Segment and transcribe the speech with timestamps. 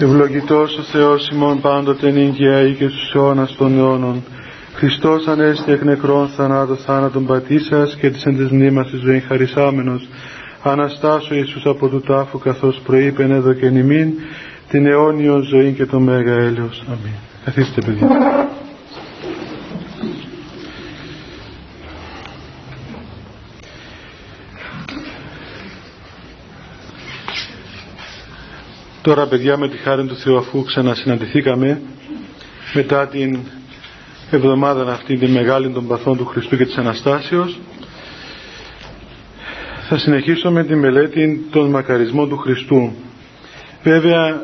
[0.00, 4.22] Ευλογητός ο Θεός ημών πάντοτε νύγκαια ή και στους αιώνας των αιώνων.
[4.74, 10.08] Χριστός ανέστη εκ νεκρών θανάτων θάνατον πατήσας και της εν της μνήμας της ζωή χαρισάμενος.
[10.62, 14.12] Αναστάσω Ιησούς από του τάφου καθώς προείπεν εδώ και νημήν
[14.68, 16.82] την αιώνιο ζωή και το μέγα έλεος.
[16.86, 17.12] Αμήν.
[17.44, 18.08] Καθίστε παιδιά.
[29.02, 31.80] Τώρα παιδιά με τη χάρη του Θεού αφού ξανασυναντηθήκαμε
[32.74, 33.38] μετά την
[34.30, 37.58] εβδομάδα αυτή τη μεγάλη των παθών του Χριστού και της Αναστάσεως
[39.88, 42.92] θα συνεχίσω με τη μελέτη των μακαρισμών του Χριστού.
[43.82, 44.42] Βέβαια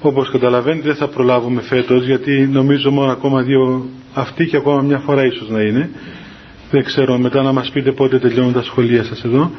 [0.00, 4.98] όπως καταλαβαίνετε δεν θα προλάβουμε φέτος γιατί νομίζω μόνο ακόμα δύο αυτοί και ακόμα μια
[4.98, 5.90] φορά ίσως να είναι.
[6.70, 9.50] Δεν ξέρω μετά να μας πείτε πότε τελειώνουν τα σχολεία σας εδώ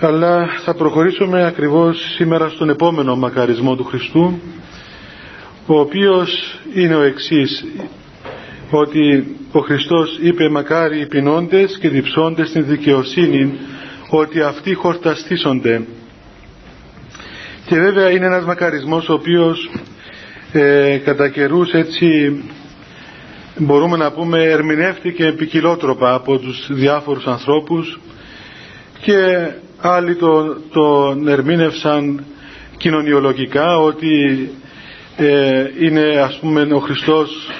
[0.00, 4.38] αλλά θα προχωρήσουμε ακριβώς σήμερα στον επόμενο μακαρισμό του Χριστού
[5.66, 7.64] ο οποίος είναι ο εξής
[8.70, 13.52] ότι ο Χριστός είπε μακάρι οι πεινώντες και διψώντες στην δικαιοσύνη
[14.10, 15.82] ότι αυτοί χορταστήσονται
[17.66, 19.70] και βέβαια είναι ένας μακαρισμός ο οποίος
[20.52, 22.42] ε, κατά καιρούς έτσι
[23.56, 28.00] μπορούμε να πούμε ερμηνεύτηκε ποικιλότροπα από τους διάφορους ανθρώπους
[29.00, 29.48] και
[29.88, 32.24] άλλοι τον το ερμήνευσαν
[32.76, 34.48] κοινωνιολογικά ότι
[35.16, 37.50] ε, είναι ας πούμε ο Χριστός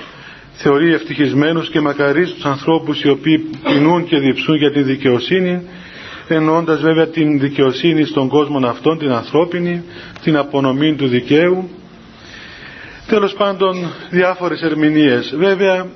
[0.55, 5.62] θεωρεί ευτυχισμένους και μακαρίζει τους ανθρώπους οι οποίοι πεινούν και διψούν για τη δικαιοσύνη
[6.28, 9.83] εννοώντας βέβαια την δικαιοσύνη στον κόσμο αυτόν, την ανθρώπινη,
[10.22, 11.69] την απονομή του δικαίου.
[13.06, 15.34] Τέλος πάντων διάφορες ερμηνείες.
[15.36, 15.86] Βέβαια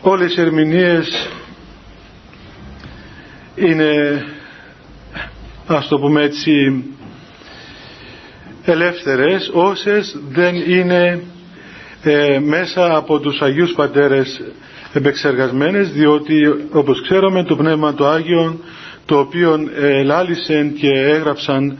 [0.00, 1.28] όλες οι ερμηνείες
[3.54, 4.24] είναι
[5.76, 6.84] ας το πούμε έτσι
[8.64, 11.22] ελεύθερες όσες δεν είναι
[12.02, 14.40] ε, μέσα από τους Αγίους Πατέρες
[14.92, 16.36] επεξεργασμένες διότι
[16.72, 18.60] όπως ξέρουμε το Πνεύμα το Άγιον
[19.06, 21.78] το οποίο ελάλησαν και έγραψαν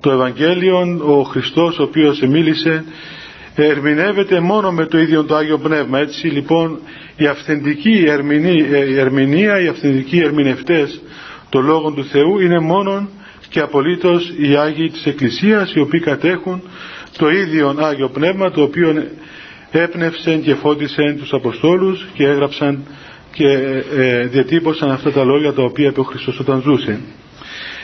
[0.00, 2.84] το Ευαγγέλιο ο Χριστός ο οποίος μίλησε
[3.54, 5.98] ερμηνεύεται μόνο με το ίδιο το Άγιο Πνεύμα.
[5.98, 6.78] Έτσι λοιπόν
[7.16, 8.04] η αυθεντική
[8.96, 11.00] ερμηνεία οι αυθεντικοί ερμηνευτές
[11.48, 13.08] των Λόγων του Θεού είναι μόνο
[13.50, 16.62] και απολύτως οι Άγιοι της Εκκλησίας οι οποίοι κατέχουν
[17.18, 19.04] το ίδιο Άγιο Πνεύμα το οποίο
[19.70, 22.84] έπνευσε και φώτισε τους Αποστόλους και έγραψαν
[23.32, 23.46] και
[23.96, 27.00] ε, διατύπωσαν αυτά τα λόγια τα οποία είπε ο Χριστός όταν ζούσε.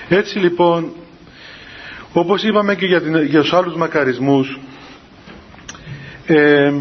[0.08, 0.92] Έτσι λοιπόν
[2.12, 4.58] όπως είπαμε και για, την, για τους άλλους μακαρισμούς
[6.26, 6.72] ε,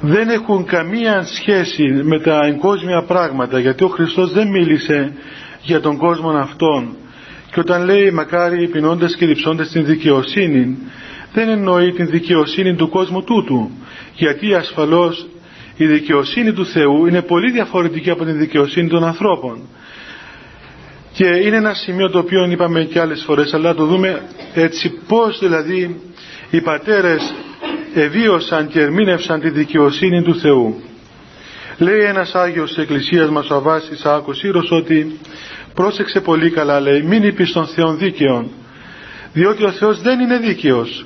[0.00, 5.12] δεν έχουν καμία σχέση με τα εγκόσμια πράγματα γιατί ο Χριστός δεν μίλησε
[5.66, 6.96] για τον κόσμο αυτόν.
[7.52, 10.78] Και όταν λέει μακάρι οι πεινώντες και διψώντες την δικαιοσύνη
[11.32, 13.70] δεν εννοεί την δικαιοσύνη του κόσμου τούτου.
[14.14, 15.26] Γιατί ασφαλώς
[15.76, 19.60] η δικαιοσύνη του Θεού είναι πολύ διαφορετική από την δικαιοσύνη των ανθρώπων.
[21.12, 24.22] Και είναι ένα σημείο το οποίο είπαμε και άλλες φορές αλλά το δούμε
[24.54, 26.00] έτσι πως δηλαδή
[26.50, 27.34] οι πατέρες
[27.94, 30.80] εβίωσαν και ερμήνευσαν τη δικαιοσύνη του Θεού.
[31.78, 35.18] Λέει ένας Άγιος της Εκκλησίας μας ο Αβάσης Άκος ότι
[35.76, 38.50] πρόσεξε πολύ καλά λέει μην είπεις τον Θεό δίκαιον
[39.32, 41.04] διότι ο Θεός δεν είναι δίκαιος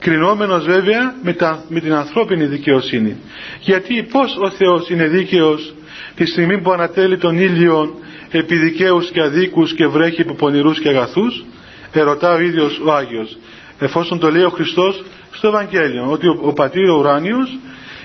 [0.00, 3.16] κρινόμενος βέβαια με, τα, με την ανθρώπινη δικαιοσύνη.
[3.60, 5.74] Γιατί πως ο Θεός είναι δίκαιος
[6.14, 7.98] τη στιγμή που ανατέλει τον ήλιο
[8.30, 11.44] επί δικαίους και αδίκους και βρέχει επί πονηρούς και αγαθούς;
[11.92, 13.38] Ερωτά ο ίδιος ο Άγιος.
[13.78, 17.58] Εφόσον το λέει ο Χριστός στο Ευαγγέλιο ότι ο, ο πατήρ ο ουράνιος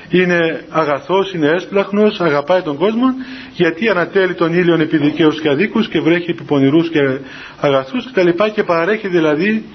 [0.10, 3.08] είναι αγαθός, είναι έσπλαχνος, αγαπάει τον κόσμο
[3.54, 7.00] γιατί ανατέλει τον ήλιον επί δικαίους και αδίκους και βρέχει επί πονηρούς και
[7.60, 9.66] αγαθούς και τα και παρέχει δηλαδή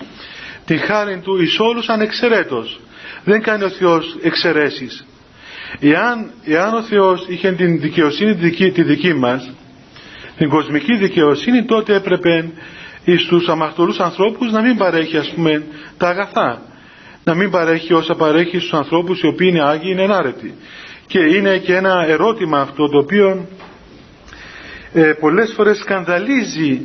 [0.65, 2.81] τη χάρη του εις όλους ανεξαιρέτως.
[3.25, 5.07] Δεν κάνει ο Θεός εξαιρέσεις.
[5.81, 9.51] Εάν, εάν ο Θεός είχε την δικαιοσύνη τη δική, τη δική μας,
[10.37, 12.51] την κοσμική δικαιοσύνη, τότε έπρεπε
[13.05, 15.63] εις τους αμαρτωλούς ανθρώπους να μην παρέχει ας πούμε
[15.99, 16.63] τα αγαθά
[17.25, 20.55] να μην παρέχει όσα παρέχει στους ανθρώπους οι οποίοι είναι Άγιοι, είναι ενάρετοι.
[21.07, 23.47] Και είναι και ένα ερώτημα αυτό το οποίο
[24.93, 26.81] ε, πολλές φορές σκανδαλίζει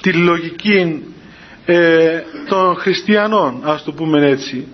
[0.00, 1.02] τη λογική
[1.66, 4.66] ε, των χριστιανών, ας το πούμε έτσι.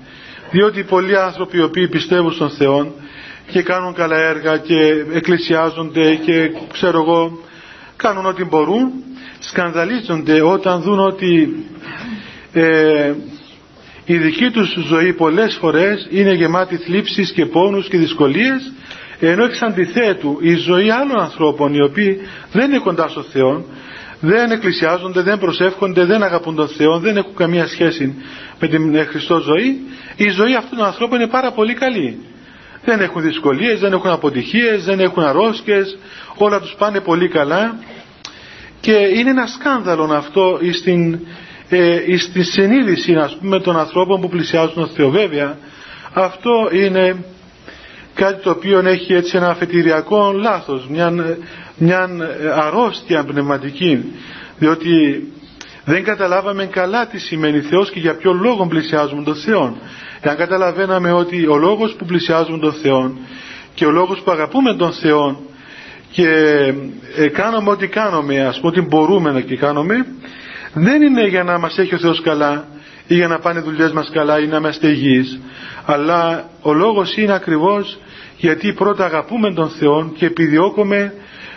[0.51, 2.95] Διότι πολλοί άνθρωποι οι οποίοι πιστεύουν στον Θεό
[3.51, 7.39] και κάνουν καλά έργα και εκκλησιάζονται και ξέρω εγώ
[7.97, 8.93] κάνουν ό,τι μπορούν
[9.39, 11.65] σκανδαλίζονται όταν δουν ότι
[12.53, 13.13] ε,
[14.05, 18.73] η δική τους ζωή πολλές φορές είναι γεμάτη θλίψεις και πόνους και δυσκολίες
[19.21, 22.21] ενώ εξ αντιθέτου η ζωή άλλων ανθρώπων οι οποίοι
[22.53, 23.65] δεν είναι κοντά στο Θεό
[24.25, 28.15] δεν εκκλησιάζονται, δεν προσεύχονται, δεν αγαπούν τον Θεό, δεν έχουν καμία σχέση
[28.61, 29.81] με την Χριστό ζωή,
[30.17, 32.19] η ζωή αυτών των ανθρώπων είναι πάρα πολύ καλή.
[32.85, 35.99] Δεν έχουν δυσκολίες, δεν έχουν αποτυχίες, δεν έχουν αρρώσκες,
[36.37, 37.79] όλα τους πάνε πολύ καλά
[38.81, 41.19] και είναι ένα σκάνδαλο αυτό στην,
[41.69, 45.11] ε, στη συνείδηση ας πούμε των ανθρώπων που πλησιάζουν τον Θεό.
[45.11, 45.57] Βέβαια
[46.13, 47.25] αυτό είναι
[48.15, 51.13] κάτι το οποίο έχει έτσι ένα αφετηριακό λάθος, μια,
[51.77, 52.09] μια
[52.55, 54.13] αρρώστια πνευματική,
[54.59, 55.23] διότι
[55.85, 59.77] δεν καταλάβαμε καλά τι σημαίνει Θεός και για ποιο λόγο πλησιάζουμε τον Θεό.
[60.21, 63.19] Εάν καταλαβαίναμε ότι ο λόγος που πλησιάζουμε τον Θεό
[63.75, 65.41] και ο λόγος που αγαπούμε τον Θεό
[66.11, 66.29] και
[67.17, 70.07] ε, κάνουμε ό,τι κάνουμε, ας πούμε ότι μπορούμε να και κάνουμε,
[70.75, 72.67] δεν είναι για να μας έχει ο Θεός καλά
[73.07, 75.41] ή για να πάνε οι δουλειές μας καλά ή να είμαστε υγιείς,
[75.85, 77.99] αλλά ο λόγος είναι ακριβώς
[78.37, 81.15] γιατί πρώτα αγαπούμε τον Θεό και επιδιώκουμε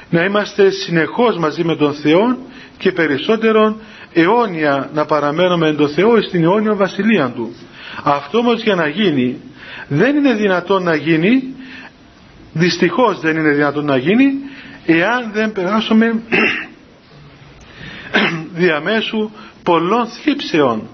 [0.09, 2.37] να είμαστε συνεχώς μαζί με τον Θεό
[2.77, 3.77] και περισσότερο
[4.13, 7.55] αιώνια να παραμένουμε τον Θεό στην αιώνια βασιλεία Του.
[8.03, 9.37] Αυτό όμως για να γίνει
[9.87, 11.43] δεν είναι δυνατόν να γίνει
[12.53, 14.33] δυστυχώς δεν είναι δυνατόν να γίνει
[14.85, 16.21] εάν δεν περάσουμε
[18.61, 19.29] διαμέσου
[19.63, 20.87] πολλών θλίψεων.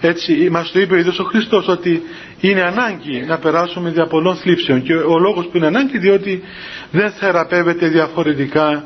[0.00, 2.02] Έτσι μας το είπε ο ίδιος ο Χριστός ότι
[2.40, 4.82] είναι ανάγκη να περάσουμε δια πολλών θλίψεων.
[4.82, 6.42] Και ο λόγος που είναι ανάγκη διότι
[6.90, 8.84] δεν θεραπεύεται διαφορετικά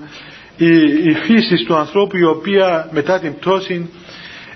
[0.56, 0.76] η,
[1.08, 3.90] η φύση του ανθρώπου η οποία μετά την πτώση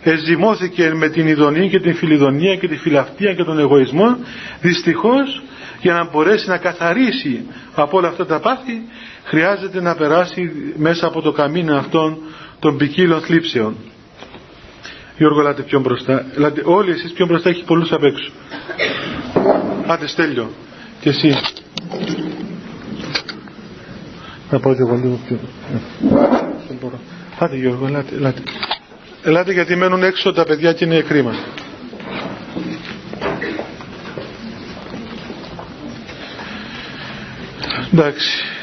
[0.03, 4.17] εζημώθηκε με την ειδονή και την φιλιδονία και τη φιλαυτία και τον εγωισμό
[4.61, 5.43] δυστυχώς
[5.81, 8.83] για να μπορέσει να καθαρίσει από όλα αυτά τα πάθη
[9.25, 12.19] χρειάζεται να περάσει μέσα από το καμίνο αυτών
[12.65, 13.77] των ποικίλων θλίψεων.
[15.17, 16.27] Γιώργο, ελάτε πιο μπροστά.
[16.37, 18.31] Ελάτε, όλοι εσείς πιο μπροστά έχει πολλούς απ' έξω.
[19.87, 20.51] Άντε Στέλιο.
[21.01, 21.35] Και εσύ.
[24.51, 25.39] Να πάω και εγώ λίγο πιο...
[26.69, 26.99] Δεν μπορώ.
[27.39, 28.43] Άντε Γιώργο, ελάτε, ελάτε.
[29.23, 31.35] Ελάτε γιατί μένουν έξω τα παιδιά και είναι κρίμα.
[37.93, 38.54] Εντάξει.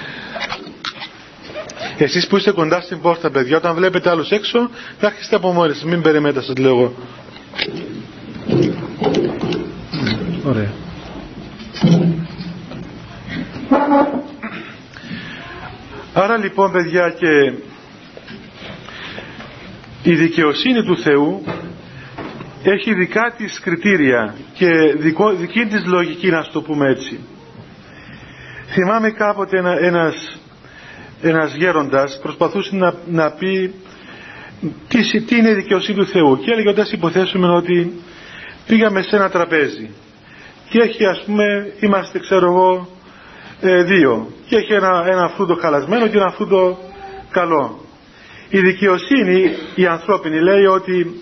[2.04, 4.70] Εσείς που είστε κοντά στην πόρτα παιδιά, όταν βλέπετε άλλους έξω,
[5.00, 6.94] θα έρχεστε από μόνοι σας, μην περιμένετε σας λέω εγώ.
[10.46, 10.72] Ωραία.
[16.14, 17.54] Άρα λοιπόν παιδιά και
[20.04, 21.44] η δικαιοσύνη του Θεού
[22.64, 24.68] έχει δικά της κριτήρια και
[24.98, 27.20] δικό, δική της λογική να το πούμε έτσι.
[28.68, 30.41] Θυμάμαι κάποτε ένα, ένας,
[31.22, 33.74] ένας γέροντας προσπαθούσε να, να πει
[34.88, 36.40] τι, τι είναι η δικαιοσύνη του Θεού.
[36.40, 38.02] Και έλεγε όταν υποθέσουμε ότι
[38.68, 39.90] πήγαμε σε ένα τραπέζι
[40.70, 42.88] και έχει ας πούμε είμαστε ξέρω εγώ
[43.62, 44.28] ε, δύο.
[44.48, 46.78] Και έχει ένα, ένα φρούτο χαλασμένο και ένα φρούτο
[47.32, 47.86] καλό.
[48.50, 51.22] Η δικαιοσύνη η ανθρώπινη λέει ότι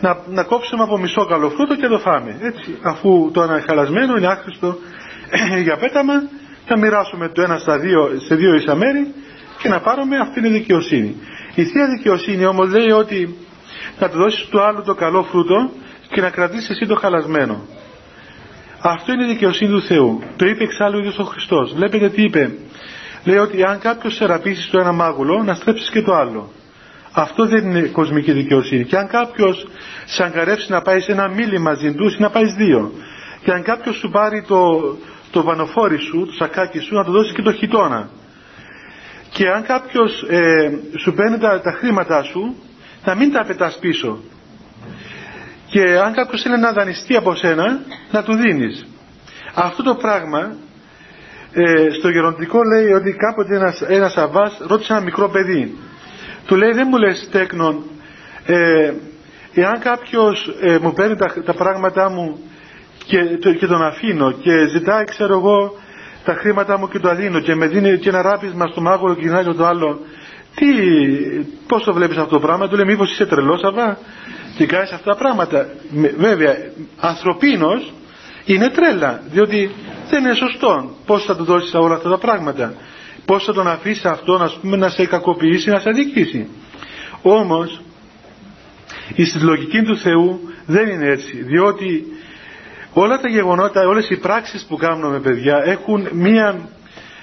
[0.00, 2.38] να, να κόψουμε από μισό καλό φρούτο και το φάμε.
[2.40, 4.76] Έτσι αφού το ένα χαλασμένο είναι άχρηστο
[5.66, 6.12] για πέταμα
[6.66, 9.14] θα μοιράσουμε το ένα στα δύο, σε δύο ίσα μέρη
[9.64, 11.16] και να πάρουμε αυτή είναι η δικαιοσύνη
[11.54, 13.36] η Θεία Δικαιοσύνη όμως λέει ότι
[13.98, 15.70] να του δώσεις του άλλου το καλό φρούτο
[16.08, 17.62] και να κρατήσεις εσύ το χαλασμένο
[18.86, 20.22] αυτό είναι η δικαιοσύνη του Θεού.
[20.36, 21.74] Το είπε εξάλλου ο ίδιος ο Χριστός.
[21.74, 22.54] Βλέπετε τι είπε.
[23.24, 24.26] Λέει ότι αν κάποιος σε
[24.70, 26.50] το ένα μάγουλο, να στρέψεις και το άλλο.
[27.12, 28.84] Αυτό δεν είναι κοσμική δικαιοσύνη.
[28.84, 29.66] Και αν κάποιος
[30.04, 32.92] σε αγκαρεύσει να πάει σε ένα μίλι μαζί του, να πάει δύο.
[33.42, 34.96] Και αν κάποιος σου πάρει το,
[35.30, 38.08] το βανοφόρι σου, το σακάκι σου, να του δώσεις και το χιτόνα.
[39.36, 42.56] Και αν κάποιος ε, σου παίρνει τα, τα χρήματά σου,
[43.04, 44.18] να μην τα πετάς πίσω.
[45.66, 48.86] Και αν κάποιος θέλει να δανειστεί από σένα να του δίνεις.
[49.54, 50.54] Αυτό το πράγμα
[51.52, 55.78] ε, στο γεροντικό λέει ότι κάποτε ένας, ένας αβάς ρώτησε ένα μικρό παιδί.
[56.46, 57.82] Του λέει δεν μου λες τέκνον
[58.46, 58.92] ε,
[59.54, 62.38] εάν κάποιος ε, μου παίρνει τα, τα πράγματά μου
[63.06, 63.18] και,
[63.58, 65.78] και τον αφήνω και ζητάει ξέρω εγώ
[66.24, 69.20] τα χρήματά μου και το αδίνω και με δίνει και ένα ράπισμα στο μάγουλο και
[69.20, 70.00] γυρνάει το άλλο
[70.54, 70.66] τι,
[71.66, 73.98] πώς το βλέπεις αυτό το πράγμα; Του λέει μήπως είσαι τρελός αβά;
[74.56, 75.68] Και κάνεις αυτά τα πράγματα.
[76.16, 76.56] Βέβαια,
[77.00, 77.92] ανθρωπίνος
[78.44, 79.70] είναι τρέλα, διότι
[80.10, 80.90] δεν είναι σωστό.
[81.06, 82.74] Πώς θα του δώσεις όλα αυτά τα πράγματα;
[83.24, 86.48] Πώς θα τον αφήσεις αυτό ας πούμε, να σε κακοποιήσει, να σε αδικήσει;
[87.22, 87.80] Όμως,
[89.14, 92.04] η συλλογική του Θεού δεν είναι έτσι, διότι
[92.94, 96.58] όλα τα γεγονότα, όλες οι πράξεις που κάνουμε παιδιά έχουν μία,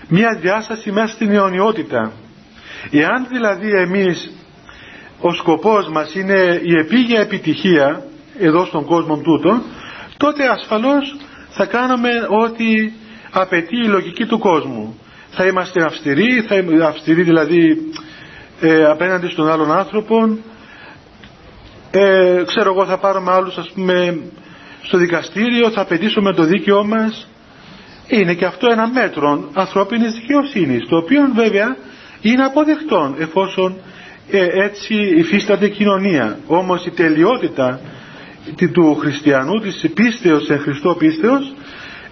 [0.08, 2.12] μία διάσταση μέσα στην αιωνιότητα.
[2.92, 4.32] Εάν δηλαδή εμείς
[5.22, 8.04] ο σκοπός μας είναι η επίγεια επιτυχία
[8.40, 9.62] εδώ στον κόσμο τούτο
[10.18, 11.16] τότε ασφαλώς
[11.50, 12.10] θα κάνουμε
[12.44, 12.92] ό,τι
[13.32, 15.00] απαιτεί η λογική του κόσμου
[15.32, 17.78] θα είμαστε αυστηροί θα είμαστε αυστηροί δηλαδή
[18.62, 20.38] ε, απέναντι στον άλλον άνθρωπο
[21.92, 24.20] ε, ξέρω εγώ θα πάρουμε άλλους ας πούμε
[24.82, 27.28] στο δικαστήριο θα απαιτήσουμε το δίκαιό μας.
[28.08, 31.78] Είναι και αυτό ένα μέτρο ανθρώπινης δικαιοσύνης το οποίο βέβαια
[32.22, 33.76] είναι αποδεκτό εφόσον
[34.32, 36.40] ε, έτσι υφίσταται κοινωνία.
[36.48, 37.80] Όμως η τελειότητα
[38.74, 41.54] του χριστιανού της πίστεως σε Χριστό πίστεως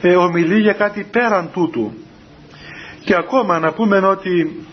[0.01, 1.93] ε, ομιλεί για κάτι πέραν τούτου.
[3.03, 4.65] Και ακόμα να πούμε ότι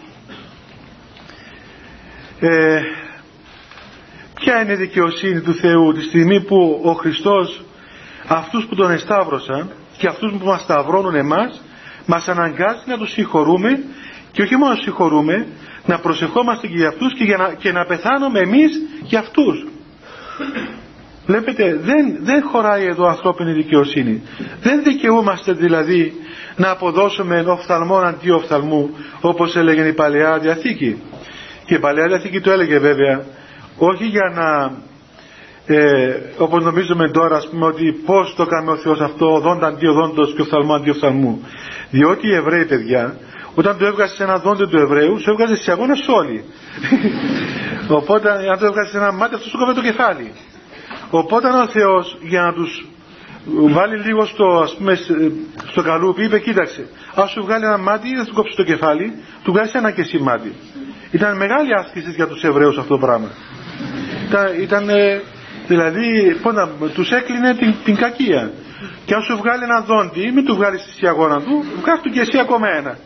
[2.40, 2.80] ε,
[4.34, 7.64] ποια είναι η δικαιοσύνη του Θεού τη στιγμή που ο Χριστός
[8.28, 11.61] αυτούς που τον εσταύρωσαν και αυτούς που μας σταυρώνουν εμάς
[12.06, 13.83] μας αναγκάζει να τους συγχωρούμε
[14.33, 15.47] και όχι μόνο να συγχωρούμε
[15.87, 18.71] να προσευχόμαστε και για αυτούς και, για να, και να πεθάνουμε εμείς
[19.02, 19.66] για αυτούς.
[21.26, 24.23] Βλέπετε δεν, δεν χωράει εδώ ανθρώπινη δικαιοσύνη.
[24.62, 26.12] Δεν δικαιούμαστε δηλαδή
[26.56, 28.90] να αποδώσουμε οφθαλμόν αντί οφθαλμού
[29.21, 31.02] όπως έλεγε η Παλαιά Διαθήκη.
[31.64, 33.25] Και η Παλαιά Διαθήκη το έλεγε βέβαια
[33.78, 34.73] όχι για να
[35.66, 39.87] ε, όπως νομίζουμε τώρα ας πούμε ότι πως το κάνει ο Θεός αυτό δόντα αντί
[39.87, 41.46] οδόντος και οφθαλμό αντί οφθαλμού
[41.90, 43.16] διότι οι Εβραίοι παιδιά
[43.54, 46.44] όταν το έβγαζες σε ένα δόντι του Εβραίου σου έβγαζες σε αγώνες όλοι
[47.99, 50.32] οπότε αν το έβγαζες σε ένα μάτι αυτό σου κόβε το κεφάλι
[51.11, 52.87] οπότε ο Θεός για να τους
[53.54, 54.99] βάλει λίγο στο, ας πούμε,
[55.70, 59.12] στο καλούπι, είπε κοίταξε, ας σου βγάλει ένα μάτι ή θα σου κόψει το κεφάλι,
[59.42, 60.52] του βγάζει ένα και εσύ μάτι.
[61.11, 63.30] Ήταν μεγάλη άσκηση για τους Εβραίους αυτό το πράγμα.
[64.28, 65.23] Ήταν, ήταν ε,
[65.66, 68.50] δηλαδή, να, τους έκλεινε την, την κακία.
[69.04, 72.20] Και αν σου βγάλει ένα δόντι, μην του βγάλεις στη αγώνα του, βγάζει του και
[72.20, 72.99] εσύ ακόμα ένα.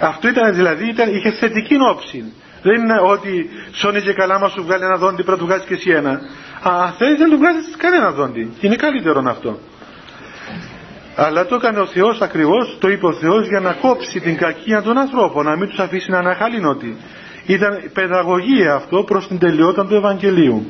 [0.00, 2.32] Αυτό ήταν δηλαδή, ήταν, είχε θετική όψη.
[2.62, 5.64] Δεν είναι ότι σώνει και καλά μα σου βγάλει ένα δόντι, πρέπει να του βγάζει
[5.66, 6.20] και εσύ ένα.
[6.62, 8.52] Αν θέλεις δεν του βγάζεις κανένα δόντι.
[8.60, 9.58] Είναι καλύτερο αυτό.
[11.16, 14.82] Αλλά το έκανε ο Θεός ακριβώς, το είπε ο Θεός για να κόψει την κακία
[14.82, 16.96] των ανθρώπων, να μην τους αφήσει να αναχαλίνωτη.
[17.46, 20.66] Ήταν παιδαγωγία αυτό προς την τελειότητα του Ευαγγελίου.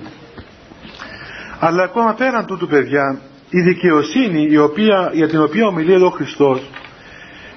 [1.61, 6.11] Αλλά ακόμα πέραν τούτου παιδιά, η δικαιοσύνη η οποία, για την οποία ομιλεί εδώ ο
[6.11, 6.71] Χριστός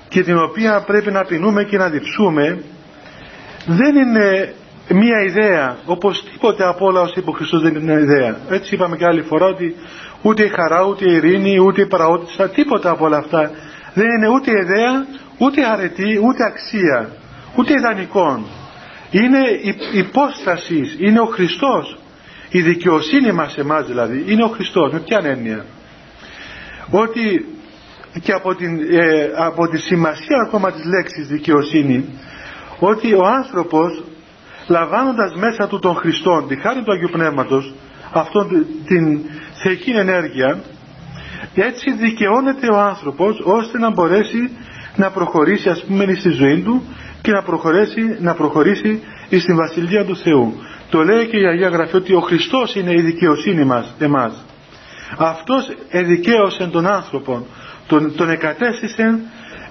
[0.10, 2.63] και την οποία πρέπει να πεινούμε και να διψούμε
[3.65, 4.53] δεν είναι
[4.89, 8.38] μία ιδέα όπως τίποτε από όλα όσα είπε ο Χριστός δεν είναι μια ιδέα.
[8.50, 9.75] Έτσι είπαμε και άλλη φορά ότι
[10.22, 13.51] ούτε η χαρά ούτε η ειρήνη ούτε η παραότητα τίποτα από όλα αυτά
[13.93, 15.05] δεν είναι ούτε ιδέα
[15.38, 17.10] ούτε αρετή ούτε αξία
[17.55, 18.45] ούτε ιδανικών.
[19.12, 19.39] Είναι
[19.93, 21.98] υπόστασης είναι ο Χριστός
[22.57, 25.65] η δικαιοσύνη μας εμάς δηλαδή είναι ο Χριστός με ποια έννοια
[26.89, 27.45] ότι
[28.22, 32.05] και από, την, ε, από τη σημασία ακόμα της λέξης δικαιοσύνη
[32.79, 34.03] ότι ο άνθρωπος
[34.67, 37.74] λαμβάνοντας μέσα του τον Χριστόν τη χάρη του Αγίου Πνεύματος
[38.12, 39.19] αυτόν την
[39.63, 40.62] θεϊκή ενέργεια
[41.55, 44.51] έτσι δικαιώνεται ο άνθρωπος ώστε να μπορέσει
[44.95, 46.83] να προχωρήσει ας πούμε στη ζωή του
[47.22, 49.01] και να προχωρήσει, να προχωρήσει
[49.39, 50.53] στην Βασιλεία του Θεού.
[50.93, 54.43] Το λέει και η Αγία Γραφή ότι ο Χριστός είναι η δικαιοσύνη μας, εμάς.
[55.17, 57.45] Αυτός εδικαίωσε τον άνθρωπο,
[57.88, 59.19] τον, τον εκατέστησε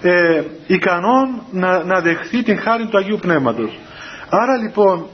[0.03, 3.79] ε, ικανόν να, να δεχθεί την χάρη του Αγίου Πνεύματος.
[4.29, 5.07] Άρα λοιπόν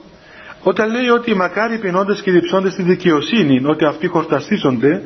[0.63, 5.03] όταν λέει ότι μακάρι πεινώντες και διψώντες στη δικαιοσύνη ότι αυτοί χορταστήσονται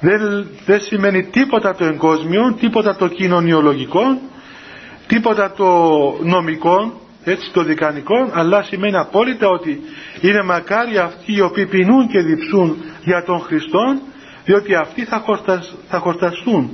[0.00, 4.20] δεν, δεν σημαίνει τίποτα το εγκόσμιο, τίποτα το κοινωνιολογικό,
[5.06, 5.68] τίποτα το
[6.22, 9.80] νομικό, έτσι το δικανικό, αλλά σημαίνει απόλυτα ότι
[10.20, 13.98] είναι μακάρι αυτοί οι οποίοι πεινούν και διψούν για τον Χριστό,
[14.44, 16.70] διότι αυτοί θα, χορτασ, θα χορταστούν,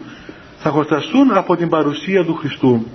[0.58, 2.86] θα χορταστούν από την παρουσία του Χριστού.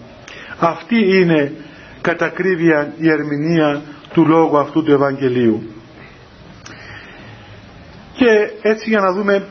[0.59, 1.53] Αυτή είναι
[2.01, 3.81] κατακρίβεια η ερμηνεία
[4.13, 5.63] του λόγου αυτού του Ευαγγελίου.
[8.15, 9.47] Και έτσι για να δούμε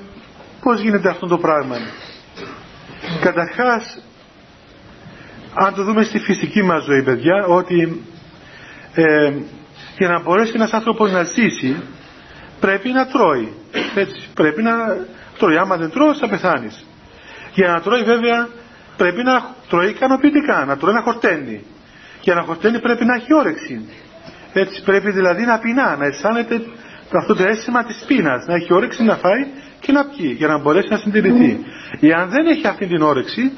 [0.63, 1.77] πώς γίνεται αυτό το πράγμα.
[3.21, 4.03] Καταρχάς,
[5.55, 8.03] αν το δούμε στη φυσική μας ζωή παιδιά, ότι
[8.95, 9.33] ε,
[9.99, 11.77] για να μπορέσει ένας άνθρωπος να ζήσει
[12.61, 13.53] πρέπει να τρώει.
[13.95, 14.73] Έτσι, πρέπει να
[15.39, 15.57] τρώει.
[15.57, 16.85] Άμα δεν τρώει θα πεθάνεις.
[17.55, 18.49] Για να τρώει βέβαια
[18.97, 21.65] πρέπει να τρώει ικανοποιητικά, να τρώει να χορταίνει.
[22.21, 23.89] Για να χορταίνει πρέπει να έχει όρεξη.
[24.53, 26.63] Έτσι πρέπει δηλαδή να πεινά, να αισθάνεται
[27.19, 29.47] αυτό το αίσθημα της πείνας, να έχει όρεξη να φάει
[29.81, 31.59] και να πιει για να μπορέσει να συντηρηθεί.
[32.01, 33.53] Εάν δεν έχει αυτή την όρεξη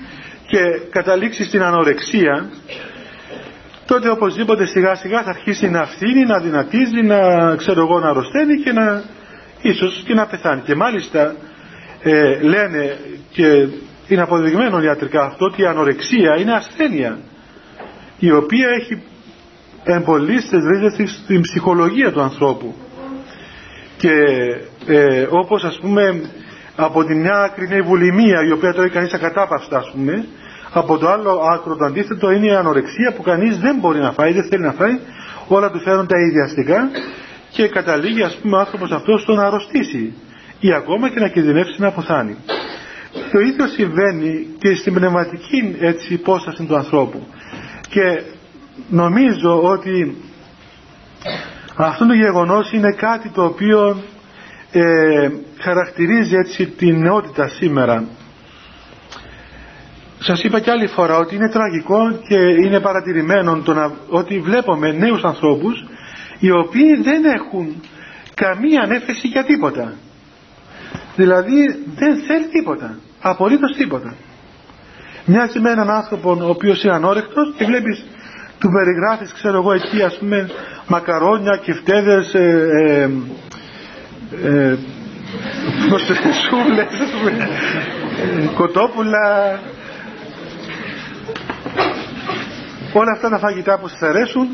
[0.46, 0.58] και
[0.90, 2.50] καταλήξει στην ανορεξία,
[3.86, 7.18] τότε οπωσδήποτε σιγά σιγά θα αρχίσει να φθήνει, να δυνατίζει, να
[7.56, 9.02] ξέρω εγώ να αρρωσταίνει και να
[9.62, 10.60] ίσως και να πεθάνει.
[10.60, 11.34] Και μάλιστα
[12.02, 12.96] ε, λένε
[13.30, 13.68] και
[14.08, 17.18] είναι αποδειγμένο ιατρικά αυτό ότι η ανορεξία είναι ασθένεια
[18.18, 19.02] η οποία έχει
[19.84, 22.74] εμπολίσει τις ρίζες στην ψυχολογία του ανθρώπου
[23.96, 24.10] και
[24.86, 26.30] ε, όπως ας πούμε
[26.76, 30.26] από τη μια άκρη είναι η βουλημία η οποία τρώει κανείς ακατάπαυστα ας πούμε
[30.72, 34.32] από το άλλο άκρο το αντίθετο είναι η ανορεξία που κανείς δεν μπορεί να φάει,
[34.32, 34.98] δεν θέλει να φάει
[35.48, 36.90] όλα του φέρουν τα ιδιαστικά
[37.50, 40.12] και καταλήγει ας πούμε ο άνθρωπος αυτός στο να αρρωστήσει
[40.60, 42.36] ή ακόμα και να κινδυνεύσει να αποθάνει.
[43.32, 47.26] Το ίδιο συμβαίνει και στην πνευματική έτσι υπόσταση του ανθρώπου
[47.88, 48.22] και
[48.88, 50.16] νομίζω ότι
[51.76, 54.02] αυτό το γεγονός είναι κάτι το οποίο
[54.78, 58.04] ε, χαρακτηρίζει έτσι την νεότητα σήμερα.
[60.18, 64.92] Σας είπα και άλλη φορά ότι είναι τραγικό και είναι παρατηρημένο το να, ότι βλέπουμε
[64.92, 65.84] νέους ανθρώπους
[66.38, 67.82] οι οποίοι δεν έχουν
[68.34, 69.92] καμία ανέφεση για τίποτα.
[71.16, 72.98] Δηλαδή δεν θέλει τίποτα.
[73.20, 74.14] Απολύτως τίποτα.
[75.24, 78.04] Μοιάζει με έναν άνθρωπο ο οποίος είναι ανόρεκτος και βλέπεις
[78.58, 80.50] του περιγράφεις ξέρω εγώ εκεί ας πούμε
[80.86, 83.10] μακαρόνια, κυφτέδες, ε, ε,
[84.44, 84.76] ε,
[86.48, 86.86] σούβλες,
[88.56, 89.58] κοτόπουλα
[92.92, 94.48] όλα αυτά τα φαγητά που σας αρέσουν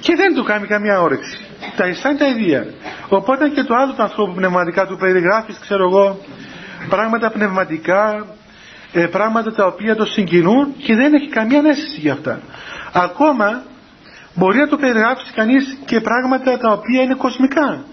[0.00, 1.38] και δεν του κάνει καμία όρεξη.
[1.76, 2.66] Τα αισθάνει τα ίδια.
[3.08, 6.20] Οπότε και το άλλο του ανθρώπου πνευματικά του περιγράφεις ξέρω εγώ
[6.88, 8.26] πράγματα πνευματικά
[8.92, 12.40] ε, πράγματα τα οποία το συγκινούν και δεν έχει καμία αίσθηση για αυτά.
[12.92, 13.62] Ακόμα
[14.34, 17.84] μπορεί να το περιγράψει κανείς και πράγματα τα οποία είναι κοσμικά.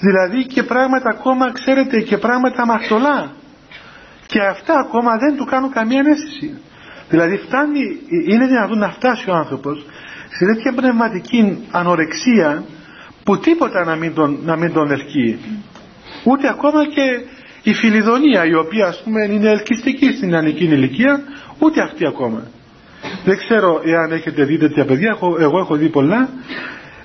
[0.00, 3.32] Δηλαδή και πράγματα ακόμα ξέρετε και πράγματα αμαρτωλά.
[4.26, 6.58] Και αυτά ακόμα δεν του κάνουν καμία αίσθηση.
[7.08, 7.80] Δηλαδή φτάνει,
[8.28, 9.86] είναι δυνατόν να φτάσει ο άνθρωπος
[10.30, 12.64] σε τέτοια πνευματική ανορεξία
[13.24, 15.38] που τίποτα να μην τον, να μην τον ελκύει.
[16.24, 17.24] Ούτε ακόμα και
[17.62, 21.22] η φιλιδονία η οποία ας πούμε είναι ελκυστική στην ανική ηλικία
[21.58, 22.42] ούτε αυτή ακόμα.
[23.24, 26.28] Δεν ξέρω εάν έχετε δει τέτοια παιδιά, εγώ έχω δει πολλά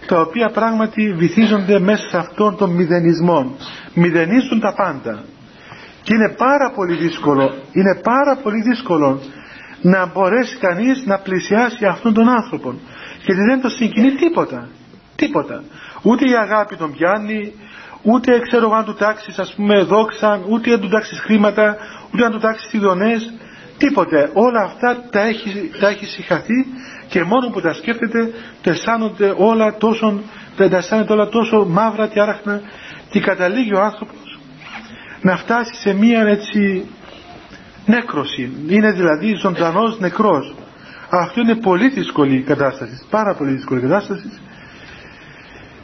[0.08, 3.56] τα οποία πράγματι βυθίζονται μέσα σε αυτόν τον μηδενισμό.
[3.94, 5.24] Μηδενίζουν τα πάντα.
[6.04, 9.20] Και είναι πάρα πολύ δύσκολο, είναι πάρα πολύ δύσκολο
[9.82, 12.74] να μπορέσει κανείς να πλησιάσει αυτόν τον άνθρωπο.
[13.26, 14.68] Γιατί δεν το συγκινεί τίποτα.
[15.16, 15.64] Τίποτα.
[16.02, 17.54] Ούτε η αγάπη τον πιάνει,
[18.02, 21.78] ούτε ξέρω αν του τάξεις ας πούμε δόξα, ούτε αν του τάξεις χρήματα,
[22.13, 23.34] ούτε αν του τάξεις ειδονές,
[23.78, 24.30] τίποτε.
[24.34, 26.66] Όλα αυτά τα έχει, τα έχει συγχαθεί
[27.13, 30.19] και μόνο που τα σκέφτεται τα αισθάνονται όλα τόσο,
[30.56, 32.62] τα αισθάνεται όλα τόσο μαύρα και άραχνα
[33.10, 34.39] και καταλήγει ο άνθρωπος
[35.21, 36.86] να φτάσει σε μία έτσι
[37.86, 38.52] νέκρωση.
[38.67, 40.56] Είναι δηλαδή ζωντανός νεκρός.
[41.10, 44.30] Αυτό είναι πολύ δύσκολη κατάσταση, πάρα πολύ δύσκολη κατάσταση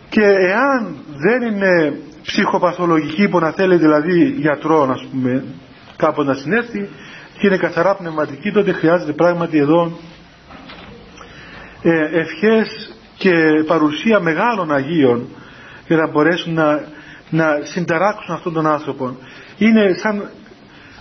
[0.10, 5.44] και εάν δεν είναι ψυχοπαθολογική που να θέλει δηλαδή γιατρό να πούμε
[5.96, 6.90] κάπου να συνέρθει
[7.40, 9.98] και είναι καθαρά πνευματική τότε χρειάζεται πράγματι εδώ
[11.82, 15.28] ε, ευχές και παρουσία μεγάλων Αγίων
[15.88, 16.84] για να μπορέσουν να,
[17.30, 19.16] να συνταράξουν αυτόν τον άνθρωπο.
[19.58, 20.30] Είναι σαν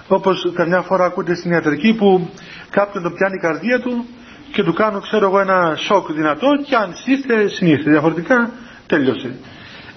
[0.09, 2.31] όπως καμιά φορά ακούτε στην ιατρική που
[2.71, 4.05] κάποιον τον πιάνει η καρδία του
[4.53, 8.51] και του κάνουν ξέρω εγώ ένα σοκ δυνατό και αν σύστε συνήθως διαφορετικά
[8.87, 9.37] τέλειωσε.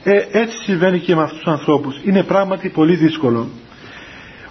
[0.04, 2.02] Ε, έτσι συμβαίνει και με αυτούς τους ανθρώπους.
[2.04, 3.48] Είναι πράγματι πολύ δύσκολο.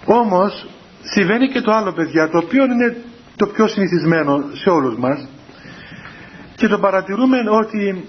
[0.05, 0.67] Όμως
[1.03, 2.97] συμβαίνει και το άλλο παιδιά το οποίο είναι
[3.37, 5.29] το πιο συνηθισμένο σε όλους μας
[6.61, 8.05] και το παρατηρούμε ότι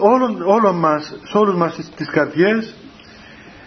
[0.00, 2.74] όλων, όλων μας, σε όλους μας τις καρδιές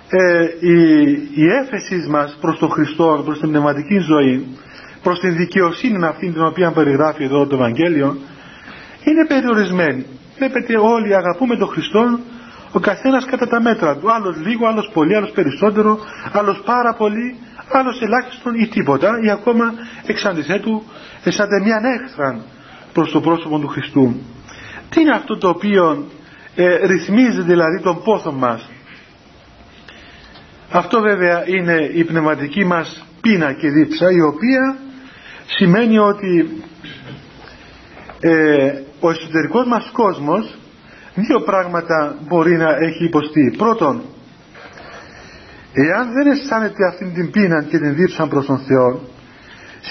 [0.09, 4.57] ε, η, η έφεση μας προς τον Χριστό, προς την πνευματική ζωή
[5.03, 8.17] προς την δικαιοσύνη αυτή την οποία περιγράφει εδώ το Ευαγγέλιο
[9.03, 10.05] είναι περιορισμένη.
[10.37, 12.19] Βλέπετε όλοι αγαπούμε τον Χριστό
[12.71, 14.11] ο καθένας κατά τα μέτρα του.
[14.13, 15.99] Άλλος λίγο, άλλος πολύ, άλλος περισσότερο
[16.31, 17.35] άλλος πάρα πολύ,
[17.71, 19.73] άλλος ελάχιστον ή τίποτα ή ακόμα
[20.05, 20.25] εξ
[20.61, 20.83] του
[21.23, 22.41] αισθάνεται μια έχθρα
[22.93, 24.15] προς το πρόσωπο του Χριστού
[24.89, 26.05] τι είναι αυτό το οποίο
[26.55, 28.69] ε, ρυθμίζει δηλαδή τον πόθο μας;
[30.71, 34.77] Αυτό βέβαια είναι η πνευματική μας πείνα και δίψα η οποία
[35.45, 36.63] σημαίνει ότι
[38.19, 40.57] ε, ο εσωτερικός μας κόσμος
[41.15, 43.53] δύο πράγματα μπορεί να έχει υποστεί.
[43.57, 44.01] Πρώτον,
[45.73, 49.01] εάν δεν αισθάνεται αυτή την πείνα και την δίψα προς τον Θεό,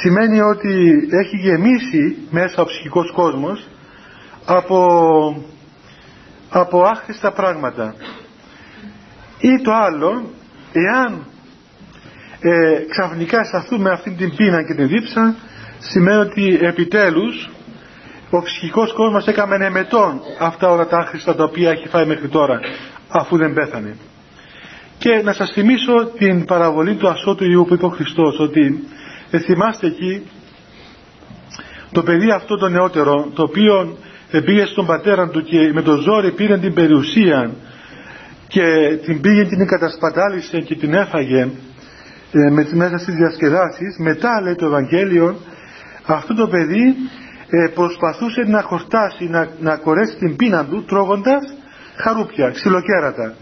[0.00, 3.68] σημαίνει ότι έχει γεμίσει μέσα ο ψυχικός κόσμος
[4.44, 4.80] από,
[6.50, 7.94] από άχρηστα πράγματα.
[9.40, 10.30] Ή το άλλο,
[10.72, 11.26] εάν
[12.40, 15.34] ε, ξαφνικά σταθούμε αυτήν την πείνα και την δίψα,
[15.78, 17.50] σημαίνει ότι επιτέλους
[18.30, 22.60] ο ψυχικός κόσμος έκαμε εμετών αυτά όλα τα άχρηστα τα οποία έχει φάει μέχρι τώρα
[23.08, 23.96] αφού δεν πέθανε.
[24.98, 28.88] Και να σας θυμίσω την παραβολή του ασώτου Ιού που είπε ο Χριστός ότι
[29.30, 30.30] ε, θυμάστε εκεί
[31.92, 33.98] το παιδί αυτό το νεότερο το οποίο
[34.44, 37.50] πήγε στον πατέρα του και με το ζόρι πήρε την περιουσία
[38.48, 41.40] και την πήγε την κατασπατάλησε και την έφαγε
[42.32, 45.36] ε, με, μέσα στις διασκεδάσεις μετά λέει το Ευαγγέλιο
[46.06, 46.94] αυτό το παιδί
[47.50, 51.54] ε, προσπαθούσε να χορτάσει, να, να κορέσει την πείνα του τρώγοντας
[51.96, 53.34] χαρούπια, ξυλοκέρατα.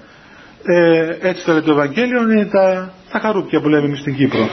[0.62, 4.45] Ε, έτσι το λέει το Ευαγγέλιο, είναι τα, τα χαρούπια που λέμε εμείς στην Κύπρο.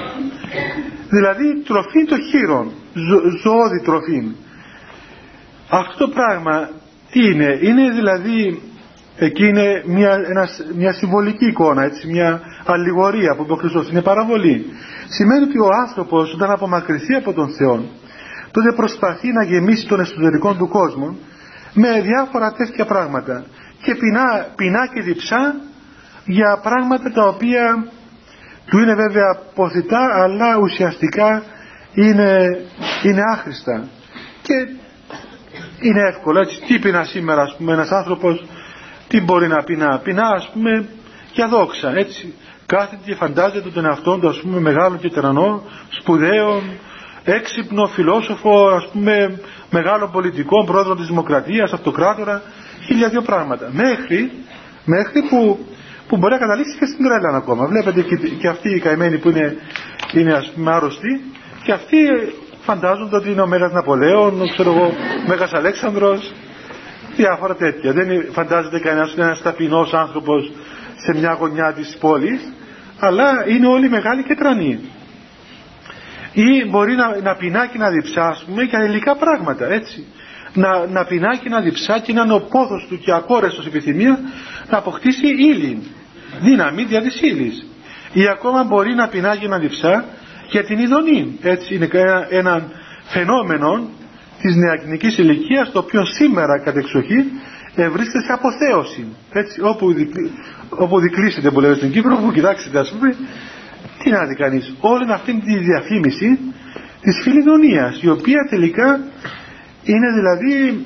[1.09, 4.19] Δηλαδή τροφή το χείρον, ζω, ζωώδη τροφή.
[5.69, 6.69] Αυτό το πράγμα
[7.11, 8.61] τι είναι, είναι δηλαδή
[9.17, 10.17] εκεί είναι μια,
[10.75, 14.65] μια συμβολική εικόνα, έτσι, μια αλληγορία που είπε ο Χριστός, είναι παραβολή.
[15.07, 17.75] Σημαίνει ότι ο άνθρωπος όταν απομακρυνθεί από τον Θεό,
[18.51, 21.17] τότε προσπαθεί να γεμίσει τον εσωτερικό του κόσμο
[21.73, 23.45] με διάφορα τέτοια πράγματα
[23.83, 25.55] και πεινά, πεινά και διψά
[26.25, 27.87] για πράγματα τα οποία
[28.65, 31.43] του είναι βέβαια ποθητά αλλά ουσιαστικά
[31.93, 32.37] είναι,
[33.03, 33.87] είναι άχρηστα.
[34.41, 34.53] Και
[35.81, 38.45] είναι εύκολο έτσι τι πεινά σήμερα ας πούμε ένας άνθρωπος
[39.07, 39.99] τι μπορεί να πεινά.
[40.03, 40.85] Πεινά ας πούμε
[41.31, 42.33] για δόξα έτσι.
[42.65, 46.61] Κάθεται και φαντάζεται τον εαυτό του ας πούμε μεγάλο και τερανό σπουδαίο
[47.23, 52.41] έξυπνο φιλόσοφο ας πούμε μεγάλο πολιτικό πρόεδρο της δημοκρατίας αυτοκράτορα.
[52.85, 53.69] Χίλια δύο πράγματα.
[53.71, 54.31] Μέχρι,
[54.85, 55.59] μέχρι που,
[56.13, 59.29] που μπορεί να καταλήξει και στην τρέλα ακόμα βλέπετε και, και αυτοί οι καημένοι που
[59.29, 59.57] είναι,
[60.13, 61.21] είναι ας πούμε άρρωστοι
[61.63, 61.97] και αυτοί
[62.65, 64.93] φαντάζονται ότι είναι ο Μέγας Ναπολέων, ο ξέρω εγώ,
[65.27, 66.33] Μέγας Αλέξανδρος,
[67.15, 67.93] διάφορα τέτοια.
[67.93, 70.51] Δεν φαντάζεται κανένας ότι είναι ένας ταπεινός άνθρωπος
[70.95, 72.41] σε μια γωνιά της πόλης,
[72.99, 74.79] αλλά είναι όλοι μεγάλοι και τρανοί.
[76.33, 80.05] Ή μπορεί να, να πεινά και να διψά, ας πούμε, για υλικά πράγματα, έτσι.
[80.53, 84.19] Να, να πεινά και να διψά και να είναι ο πόθος του και ακόρεστος επιθυμία
[84.69, 85.81] να αποκτήσει ύλη,
[86.41, 87.65] δύναμη δια της ύλης.
[88.13, 90.05] Ή ακόμα μπορεί να πεινά και να διψά
[90.49, 91.37] για την ειδονή.
[91.41, 92.71] Έτσι είναι ένα, ένα
[93.03, 93.89] φαινόμενο
[94.41, 97.25] της νεακνικής ηλικίας το οποίο σήμερα κατ' εξοχή
[97.75, 99.05] βρίσκεται σε αποθέωση.
[99.31, 100.25] Έτσι, όπου, δικλ,
[100.69, 103.15] όπου δικλείσετε που λέμε στην Κύπρο, όπου κοιτάξετε ας πούμε,
[104.03, 104.73] τι να δει κανείς.
[104.79, 106.39] Όλη αυτή τη διαφήμιση
[107.01, 108.99] της φιλιδονίας, η οποία τελικά
[109.83, 110.85] είναι δηλαδή,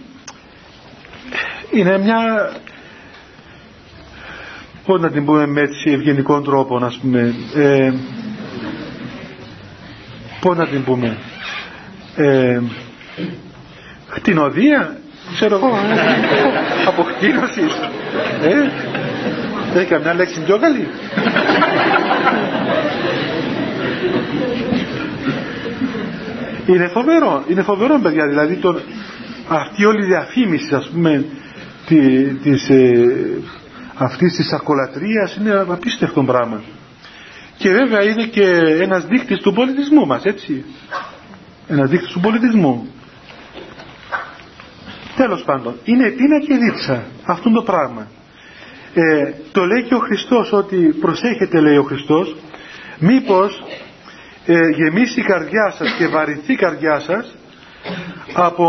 [1.72, 2.52] είναι μια,
[4.88, 7.94] πώς να την πούμε με έτσι ευγενικών τρόπων ας πούμε, ε,
[10.40, 11.18] πώς να την πούμε
[12.16, 12.60] ε,
[14.08, 14.98] χτινοδία
[15.36, 15.72] ξέρω εγώ
[16.88, 17.80] αποκτήνωσης
[18.42, 20.88] ε, έχει καμιά λέξη πιο καλή.
[26.66, 28.80] Είναι φοβερό είναι φοβερό παιδιά δηλαδή τον,
[29.48, 31.26] αυτή όλη η διαφήμιση ας πούμε
[31.86, 33.06] τη, της, ε,
[33.98, 36.62] αυτής της ακολατρίας είναι απίστευτο πράγμα
[37.58, 38.46] και βέβαια είναι και
[38.82, 40.66] ένας δείκτης του πολιτισμού μας, έτσι.
[41.68, 42.88] Ένας δείκτης του πολιτισμού.
[45.16, 48.08] Τέλος πάντων, είναι πείνα και δίψα αυτό το πράγμα.
[48.94, 52.36] Ε, το λέει και ο Χριστός ότι προσέχετε λέει ο Χριστός
[53.00, 53.64] μήπως
[54.46, 57.36] ε, γεμίσει η καρδιά σας και βαρυνθεί η καρδιά σας
[58.34, 58.68] από,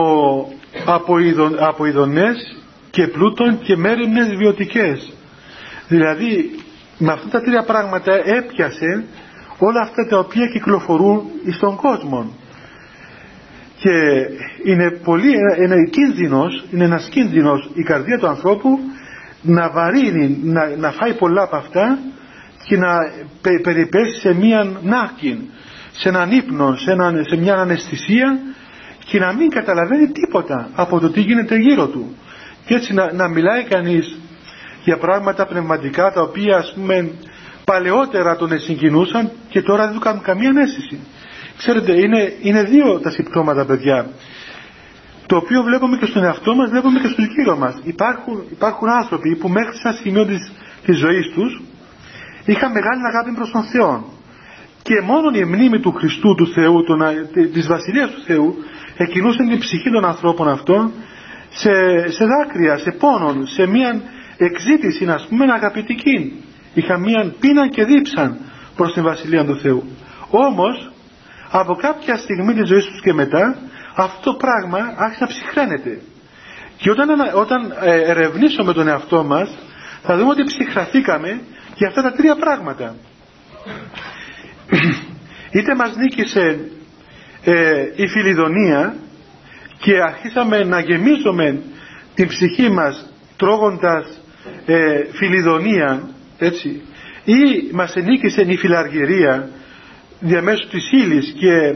[0.87, 2.57] από, ειδον, από ειδονές
[2.91, 5.13] και πλούτων και μέρημνες βιωτικές.
[5.89, 6.51] Δηλαδή
[6.99, 9.05] με αυτά τα τρία πράγματα έπιασε
[9.59, 11.23] όλα αυτά τα οποία κυκλοφορούν
[11.57, 12.33] στον κόσμο.
[13.77, 13.91] Και
[14.65, 18.79] είναι πολύ ένα κίνδυνος είναι ένας κίνδυνος η καρδία του ανθρώπου
[19.43, 21.99] να βαρύνει να, να φάει πολλά από αυτά
[22.65, 22.97] και να
[23.41, 25.51] πε, περιπέσει σε μία νάκη
[25.93, 28.39] σε έναν ύπνο σε, ένα, σε μια αναισθησία
[29.05, 32.17] και να μην καταλαβαίνει τίποτα από το τι γίνεται γύρω του.
[32.67, 34.19] Και έτσι να, να μιλάει κανείς
[34.89, 36.97] για πράγματα πνευματικά τα οποία ας πούμε
[37.65, 40.97] παλαιότερα τον συγκινούσαν και τώρα δεν του κάνουν καμία αίσθηση.
[41.61, 43.99] Ξέρετε, είναι, είναι δύο τα συμπτώματα παιδιά.
[45.27, 47.75] Το οποίο βλέπουμε και στον εαυτό μας, βλέπουμε και στον γύρο μας.
[47.83, 50.53] Υπάρχουν, υπάρχουν άνθρωποι που μέχρι σε ένα σημείο της,
[50.85, 51.53] της ζωής τους
[52.45, 53.93] είχαν μεγάλη αγάπη προς τον Θεό.
[54.83, 56.95] Και μόνο η μνήμη του Χριστού, του Θεού, του,
[57.53, 58.49] της Βασιλείας του Θεού,
[58.97, 60.93] εκκινούσαν την ψυχή των ανθρώπων αυτών
[61.49, 61.73] σε,
[62.17, 63.91] σε δάκρυα, σε πόνον, σε μια
[64.39, 68.39] εξήτηση να πούμε αγαπητική είχα μία πείνα και δίψαν
[68.77, 69.85] προς την Βασιλεία του Θεού.
[70.31, 70.91] Όμως
[71.51, 73.57] από κάποια στιγμή της ζωής τους και μετά
[73.95, 76.01] αυτό το πράγμα άρχισε να ψυχραίνεται.
[76.77, 79.59] Και όταν, όταν ε, ερευνήσουμε τον εαυτό μας
[80.03, 81.41] θα δούμε ότι ψυχραθήκαμε
[81.75, 82.95] για αυτά τα τρία πράγματα.
[85.57, 86.61] Είτε μας νίκησε
[87.45, 88.95] ε, η φιλιδονία
[89.79, 91.63] και αρχίσαμε να γεμίζουμε
[92.15, 94.21] την ψυχή μας τρώγοντας
[94.67, 96.09] ε, φιλιδονία
[96.39, 96.83] έτσι.
[97.25, 99.49] Ή μας ενίκησε η φιλαργυρία
[100.21, 101.75] διαμέσου της ύλης και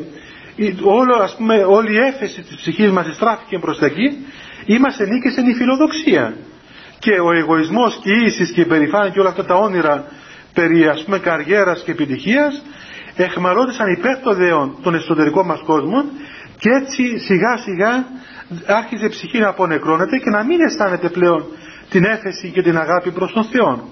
[0.82, 4.16] όλο, ας πούμε, όλη η έφεση της ψυχής μας στράφηκε προς τα εκεί
[4.66, 6.34] ή μας ενίκησε η φιλοδοξία.
[6.98, 10.04] Και ο εγωισμός και η ίσης και η περηφάνεια και όλα αυτά τα όνειρα
[10.54, 12.62] περί ας πούμε καριέρας και επιτυχίας
[13.16, 16.04] εχμαλώτησαν υπέρ των δεών των εσωτερικών μας κόσμων
[16.58, 18.06] και έτσι σιγά σιγά
[18.66, 21.44] άρχιζε η ψυχή να απονεκρώνεται και να μην αισθάνεται πλέον
[21.92, 23.88] την έφεση και την αγάπη προς τον Θεό.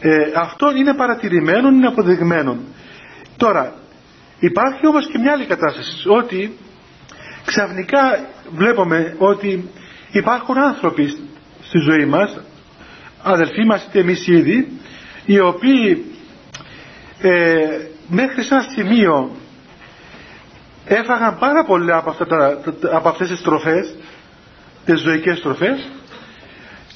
[0.00, 2.56] Ε, αυτό είναι παρατηρημένο, είναι αποδειγμένο.
[3.36, 3.74] Τώρα,
[4.38, 6.56] υπάρχει όμως και μια άλλη κατάσταση, ότι
[7.44, 8.00] ξαφνικά
[8.54, 9.70] βλέπουμε ότι
[10.10, 11.08] υπάρχουν άνθρωποι
[11.62, 12.40] στη ζωή μας,
[13.22, 14.68] αδελφοί μας είτε εμείς ήδη,
[15.26, 16.04] οι οποίοι
[17.20, 17.66] ε,
[18.08, 19.30] μέχρι σε ένα σημείο
[20.86, 22.60] έφαγαν πάρα πολλά από, αυτά τα,
[22.92, 23.94] από αυτές τις τροφές,
[24.84, 25.88] τις ζωικές τροφές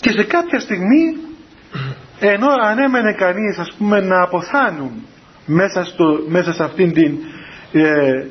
[0.04, 1.16] και σε κάποια στιγμή
[2.20, 5.06] ενώ ανέμενε κανείς ας πούμε να αποθάνουν
[5.46, 7.18] μέσα, στο, μέσα σε αυτήν την
[7.72, 8.26] ε,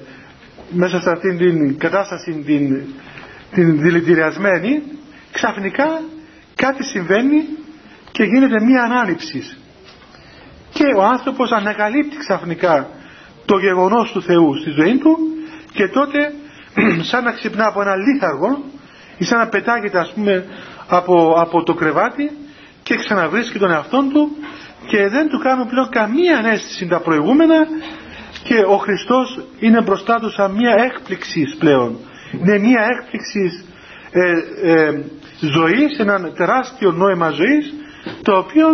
[0.70, 2.84] μέσα σε αυτήν την κατάσταση την,
[3.52, 4.84] την δηλητηριασμένη
[5.32, 6.02] ξαφνικά
[6.56, 7.44] κάτι συμβαίνει
[8.12, 9.58] και γίνεται μία ανάληψη.
[10.74, 12.90] Και ο άνθρωπος ανακαλύπτει ξαφνικά
[13.46, 15.18] το γεγονός του Θεού στη ζωή του
[15.74, 16.34] και τότε
[17.10, 18.64] σαν να ξυπνά από ένα λίθαργο
[19.18, 20.46] ή σαν να πετάγεται ας πούμε
[20.88, 22.32] από, από το κρεβάτι
[22.84, 24.38] και ξαναβρίσκει τον εαυτό του
[24.88, 27.68] και δεν του κάνουν πλέον καμία ανέστηση τα προηγούμενα
[28.44, 31.98] και ο Χριστός είναι μπροστά του σαν μια έκπληξη πλέον.
[32.32, 33.66] Είναι μια έκπληξη
[34.12, 34.32] ε,
[34.72, 35.04] ε,
[35.40, 37.74] ζωής, ένα τεράστιο νόημα ζωής
[38.22, 38.68] το οποίο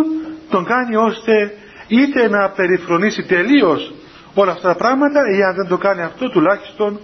[0.50, 1.52] τον κάνει ώστε
[1.88, 3.92] είτε να περιφρονήσει τελείως
[4.34, 7.00] όλα αυτά τα πράγματα ή αν δεν το κάνει αυτό τουλάχιστον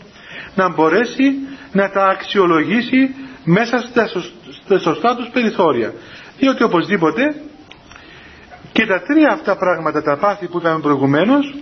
[0.55, 1.35] να μπορέσει
[1.73, 3.15] να τα αξιολογήσει
[3.45, 3.79] μέσα
[4.67, 5.93] στα σωστά τους περιθώρια.
[6.39, 7.35] Διότι οπωσδήποτε
[8.73, 11.55] και τα τρία αυτά πράγματα τα πάθη που είπαμε προηγουμένως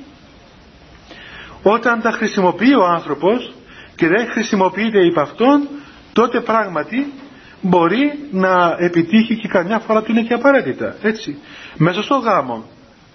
[1.63, 3.55] όταν τα χρησιμοποιεί ο άνθρωπος
[3.97, 5.69] και δεν χρησιμοποιείται υπ' αυτόν
[6.13, 7.13] τότε πράγματι
[7.61, 10.97] μπορεί να επιτύχει και καμιά φορά του είναι και απαραίτητα.
[11.03, 11.39] Έτσι.
[11.77, 12.65] Μέσα στο γάμο.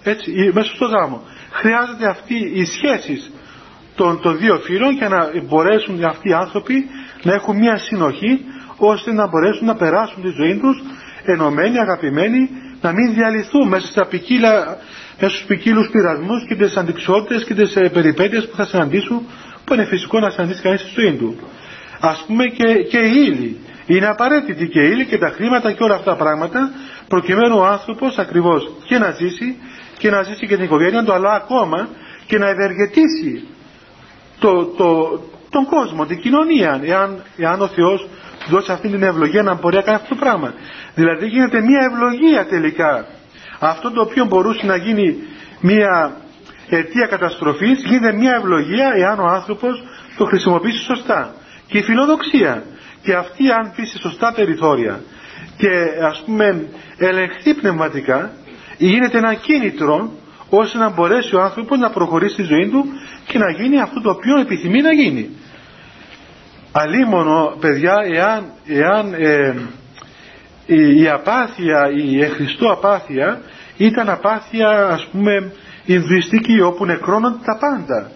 [0.02, 0.50] Έτσι.
[0.52, 1.22] Μέσα στο γάμο.
[1.50, 3.30] Χρειάζεται αυτή οι σχέσεις
[3.94, 6.86] των, των δύο φίλων για να μπορέσουν αυτοί οι άνθρωποι
[7.22, 8.44] να έχουν μια συνοχή
[8.88, 10.82] ώστε να μπορέσουν να περάσουν τη ζωή τους
[11.24, 14.76] ενωμένοι, αγαπημένοι να μην διαλυθούν μέσα, στα ποικίλα,
[15.20, 19.26] μέσα στους ποικίλους πειρασμούς και τις αντικσότητες και τις ε, περιπέτειες που θα συναντήσουν
[19.64, 21.36] που είναι φυσικό να συναντήσει κανείς στη ζωή του.
[22.00, 23.56] Ας πούμε και, και η ύλη.
[23.86, 26.70] Είναι απαραίτητη και η ύλη και τα χρήματα και όλα αυτά τα πράγματα
[27.08, 29.56] προκειμένου ο άνθρωπος ακριβώς και να ζήσει
[29.98, 31.88] και να ζήσει και την οικογένεια του αλλά ακόμα
[32.26, 33.46] και να ευεργετήσει
[34.38, 38.08] το, το, τον κόσμο, την κοινωνία εάν, εάν ο Θεός
[38.48, 40.54] δώσει αυτή την ευλογία να μπορεί να κάνει αυτό το πράγμα.
[40.94, 43.06] Δηλαδή γίνεται μια ευλογία τελικά.
[43.58, 45.16] Αυτό το οποίο μπορούσε να γίνει
[45.60, 46.16] μια
[46.68, 49.82] αιτία καταστροφής γίνεται μια ευλογία εάν ο άνθρωπος
[50.16, 51.34] το χρησιμοποιήσει σωστά.
[51.66, 52.62] Και η φιλοδοξία
[53.02, 55.00] και αυτή αν πει σε σωστά περιθώρια
[55.56, 55.68] και
[56.02, 56.66] ας πούμε
[56.98, 58.30] ελεγχθεί πνευματικά
[58.78, 60.12] γίνεται ένα κίνητρο
[60.48, 62.84] ώστε να μπορέσει ο άνθρωπος να προχωρήσει στη ζωή του
[63.26, 65.30] και να γίνει αυτό το οποίο επιθυμεί να γίνει.
[66.72, 69.54] Αλίμονο παιδιά εάν, εάν ε,
[70.66, 73.40] η, απάθεια, η εχριστό απάθεια
[73.76, 75.52] ήταν απάθεια ας πούμε
[75.84, 78.10] Ινδουιστική όπου νεκρώνονται τα πάντα.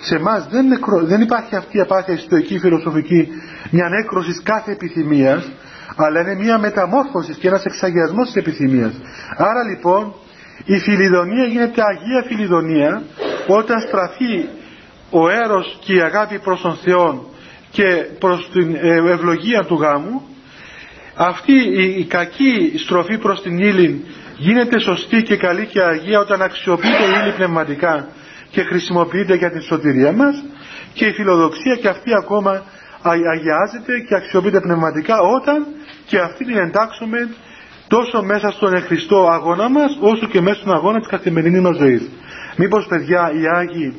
[0.00, 0.66] Σε εμάς δεν,
[1.02, 3.28] δεν υπάρχει αυτή η απάθεια ιστορική φιλοσοφική
[3.70, 5.50] μια νέκρωσης κάθε επιθυμίας
[5.96, 8.92] αλλά είναι μια μεταμόρφωσης και ένας εξαγιασμός της επιθυμίας.
[9.36, 10.14] Άρα λοιπόν
[10.64, 13.02] η φιλιδονία γίνεται Αγία Φιλιδονία
[13.46, 14.48] όταν στραφεί
[15.10, 17.29] ο έρος και η αγάπη προς τον Θεό
[17.70, 20.22] και προς την ε, ευλογία του γάμου
[21.14, 21.52] αυτή
[21.98, 24.04] η, κακή στροφή προς την ύλη
[24.36, 28.08] γίνεται σωστή και καλή και αγία όταν αξιοποιείται η ύλη πνευματικά
[28.50, 30.42] και χρησιμοποιείται για την σωτηρία μας
[30.94, 32.62] και η φιλοδοξία και αυτή ακόμα
[33.02, 35.66] αγιάζεται και αξιοποιείται πνευματικά όταν
[36.06, 37.28] και αυτή την εντάξουμε
[37.88, 42.08] τόσο μέσα στον εχριστό αγώνα μας όσο και μέσα στον αγώνα της καθημερινής μας ζωής.
[42.56, 43.94] Μήπως παιδιά οι Άγιοι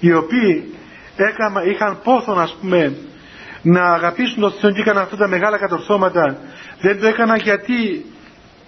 [0.00, 0.74] οι οποίοι
[1.24, 2.96] έκαμα, είχαν πόθο να πούμε
[3.62, 6.38] να αγαπήσουν τον Θεό και έκαναν αυτά τα μεγάλα κατορθώματα.
[6.80, 8.04] Δεν το έκαναν γιατί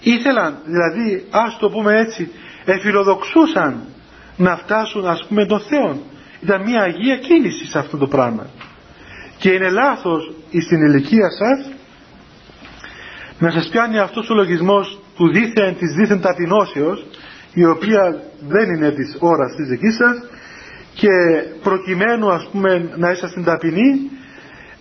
[0.00, 2.30] ήθελαν δηλαδή ας το πούμε έτσι
[2.64, 3.84] εφιλοδοξούσαν
[4.36, 6.02] να φτάσουν ας πούμε τον Θεό
[6.42, 8.46] ήταν μια αγία κίνηση σε αυτό το πράγμα.
[9.38, 11.72] Και είναι λάθος στην ηλικία σας
[13.38, 17.06] να σας πιάνει αυτός ο λογισμός του δίθεν, της δίθεν ταπεινώσεως
[17.52, 20.16] η οποία δεν είναι της ώρας της δικής σας
[21.00, 21.14] και
[21.62, 23.90] προκειμένου ας πούμε να είσαστε ταπεινοί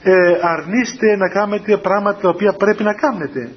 [0.03, 3.51] ε, αρνείστε να κάνετε πράγματα τα οποία πρέπει να κάνετε.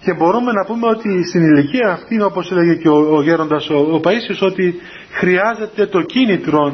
[0.00, 3.76] Και μπορούμε να πούμε ότι στην ηλικία αυτή όπως έλεγε και ο, ο γέροντας ο,
[3.78, 4.74] ο Παΐσιος ότι
[5.10, 6.72] χρειάζεται το κίνητρο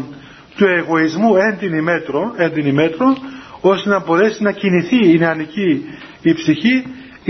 [0.56, 3.16] του εγωισμού έντινη μέτρο, έντινη μέτρο
[3.60, 5.84] ώστε να μπορέσει να κινηθεί η νεανική
[6.22, 6.84] η ψυχή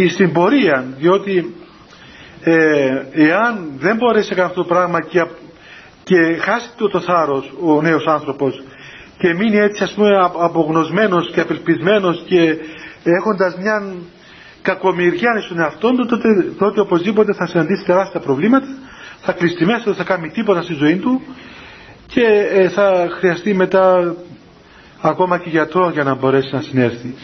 [0.09, 0.85] στην πορεία.
[0.99, 1.55] Διότι
[2.40, 5.21] ε, εάν δεν μπορέσει να κάνει αυτό το πράγμα και,
[6.05, 8.62] και χάσει το, το θάρρος ο νέος άνθρωπος
[9.19, 12.57] και μείνει έτσι ας πούμε απογνωσμένος και απελπισμένος και
[13.03, 13.95] έχοντας μια
[14.62, 18.67] κακομοιριά στον εαυτό του τότε, τότε οπωσδήποτε θα συναντήσει τεράστια προβλήματα
[19.21, 21.23] θα κλειστεί μέσα, δεν θα κάνει τίποτα στη ζωή του
[22.07, 24.14] και ε, θα χρειαστεί μετά
[25.01, 27.14] ακόμα και γιατρός για να μπορέσει να συνέρθει.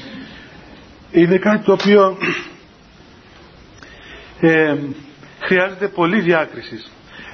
[1.10, 2.16] Είναι κάτι το οποίο
[4.40, 4.76] ε,
[5.40, 6.84] χρειάζεται πολύ διάκριση.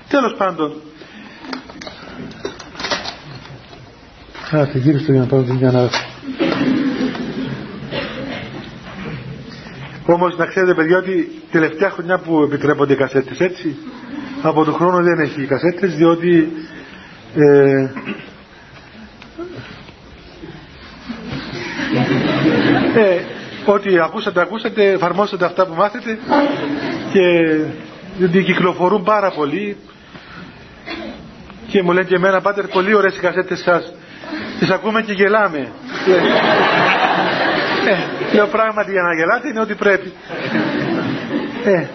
[0.08, 0.80] Τέλος πάντων,
[4.50, 5.88] Άρα, γύρισε για να πάω την να...
[10.06, 13.76] Όμως να ξέρετε παιδιά ότι τελευταία χρονιά που επιτρέπονται οι κασέτες έτσι
[14.42, 16.48] από τον χρόνο δεν έχει κασέτες διότι
[17.34, 17.90] ε,
[22.94, 23.20] ε,
[23.66, 26.18] ό,τι ακούσατε ακούσατε εφαρμόσατε αυτά που μάθετε
[27.12, 27.20] και
[28.18, 29.76] διότι κυκλοφορούν πάρα πολύ
[31.66, 33.92] και μου λένε και εμένα πάτερ πολύ ωραίες οι κασέτες σας.
[34.58, 35.58] Τις ακούμε και γελάμε
[37.88, 40.12] ε, λέω πράγματι για να γελάτε είναι ό,τι πρέπει
[41.64, 41.86] ε,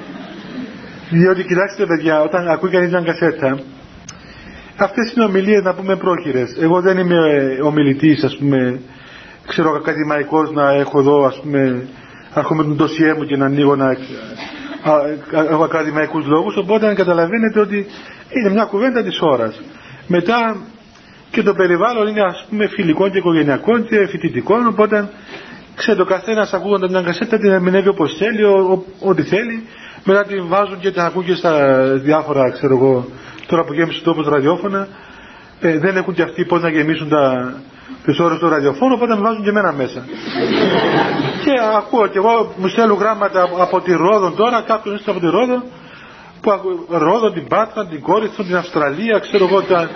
[1.10, 3.60] διότι κοιτάξτε παιδιά όταν ακούει κανείς μια κασέτα
[4.84, 6.56] αυτές είναι ομιλίες να πούμε πρόχειρες.
[6.60, 7.18] Εγώ δεν είμαι
[7.64, 8.80] ομιλητής ας πούμε
[9.48, 11.88] ξέρω ακαδημαϊκός να έχω εδώ ας πούμε
[12.36, 14.02] έρχομαι τον τοσιέ μου και να ανοίγω να έχω
[15.63, 17.86] ακαδημαϊκούς λόγους οπότε καταλαβαίνετε ότι
[18.30, 19.62] είναι μια κουβέντα της ώρας.
[20.08, 20.58] Μετά
[21.32, 25.10] και το περιβάλλον είναι ας πούμε φιλικό και οικογενειακό και φοιτητικό οπότε
[25.76, 28.44] ξέρετε ο καθένας ακούγοντα μια κασέτα την ερμηνεύει όπως θέλει
[29.00, 29.63] ό,τι θέλει.
[30.04, 33.06] Μετά την βάζουν και την ακούγει στα διάφορα ξέρω εγώ
[33.48, 34.88] τώρα που γέμισε τόπος ραδιόφωνα.
[35.62, 37.54] Ε, δεν έχουν και αυτοί πώς να γεμίσουν τα,
[38.06, 40.06] τις ώρες του ραδιοφώνου οπότε με βάζουν και εμένα μέσα
[41.44, 45.26] και ακούω και εγώ μου στέλνουν γράμματα από τη Ρόδο τώρα κάποιον είστε από τη
[45.26, 45.64] Ρόδο
[46.42, 46.52] που
[46.90, 49.90] Ρόδο, την Πάτρα, την Κόρυθο, την Αυστραλία ξέρω εγώ τα,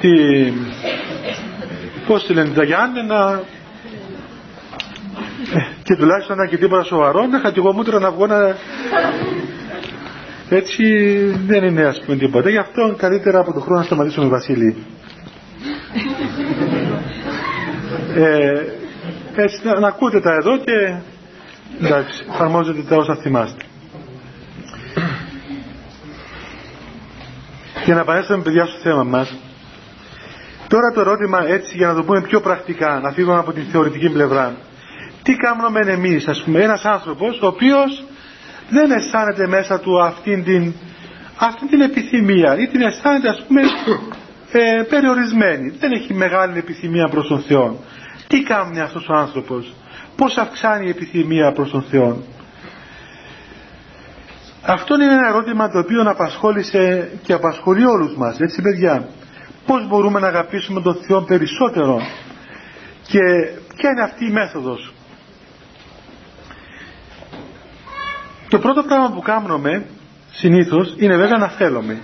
[0.00, 0.08] τη,
[2.06, 3.40] πώς τη λένε τα Γιάννενα
[5.54, 8.56] ε, και τουλάχιστον να και τίποτα σοβαρό να είχα και εγώ μούτρα να βγω να
[10.48, 10.84] έτσι
[11.46, 12.50] δεν είναι ας πούμε τίποτα.
[12.50, 14.76] Γι' αυτό καλύτερα από τον χρόνο να σταματήσουμε Βασίλη.
[18.16, 18.62] Ε,
[19.34, 20.94] έτσι να, να, ακούτε τα εδώ και
[21.84, 23.64] εντάξει, εφαρμόζετε τα όσα θυμάστε.
[27.84, 29.34] Για να επανέλθουμε παιδιά στο θέμα μας,
[30.68, 34.10] τώρα το ερώτημα έτσι για να το πούμε πιο πρακτικά, να φύγουμε από την θεωρητική
[34.10, 34.56] πλευρά.
[35.22, 38.04] Τι κάνουμε εμείς, ας πούμε, ένας άνθρωπος ο οποίος
[38.70, 40.72] δεν αισθάνεται μέσα του αυτήν την,
[41.36, 43.60] αυτήν την επιθυμία ή την αισθάνεται ας πούμε
[44.52, 45.70] ε, περιορισμένη.
[45.78, 47.80] Δεν έχει μεγάλη επιθυμία προς τον Θεό.
[48.26, 49.74] Τι κάνει αυτός ο άνθρωπος;
[50.16, 52.22] Πώς αυξάνει η επιθυμία προς τον Θεό.
[54.62, 58.40] Αυτό είναι ένα ερώτημα το οποίο απασχόλησε και απασχολεί όλους μας.
[58.40, 59.08] Έτσι παιδιά;
[59.66, 62.00] Πώς μπορούμε να αγαπήσουμε τον Θεό περισσότερο;
[63.06, 63.20] Και
[63.76, 64.92] ποια είναι αυτή η μέθοδος;
[68.48, 69.86] Το πρώτο πράγμα που κάνουμε
[70.32, 71.98] συνήθως είναι βέβαια να θέλουμε.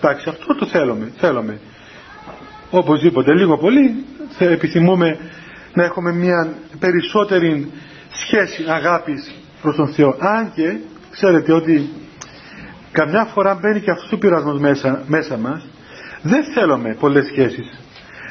[0.00, 1.12] Εντάξει, αυτό το θέλουμε.
[1.16, 1.60] Θέλουμε.
[2.70, 4.04] Οπωσδήποτε, λίγο πολύ
[4.38, 5.18] επιθυμούμε
[5.74, 7.72] να έχουμε μια περισσότερη
[8.10, 10.16] σχέση αγάπης προς τον Θεό.
[10.18, 10.76] Αν και
[11.10, 11.88] ξέρετε ότι
[12.92, 15.66] καμιά φορά μπαίνει και αυτός ο πειρασμός μέσα, μέσα μας,
[16.22, 17.80] δεν θέλουμε πολλές σχέσεις.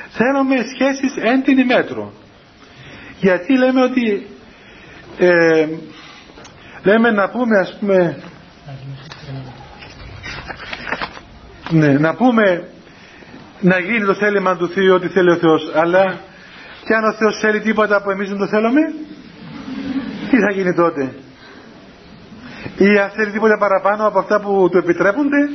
[0.10, 2.14] Θέλουμε σχέσεις έντινη μέτρο.
[3.20, 4.28] Γιατί λέμε ότι
[5.18, 5.68] ε,
[6.84, 8.18] λέμε να πούμε ας πούμε
[11.70, 12.70] ναι, να πούμε
[13.62, 16.20] να γίνει το θέλημα του Θεού ό,τι θέλει ο Θεός αλλά
[16.88, 18.82] και αν ο Θεός θέλει τίποτα που εμείς δεν το θέλουμε.
[20.30, 21.14] Τι θα γίνει τότε;
[22.78, 25.50] Ή αν θέλει τίποτα παραπάνω από αυτά που του επιτρέπονται.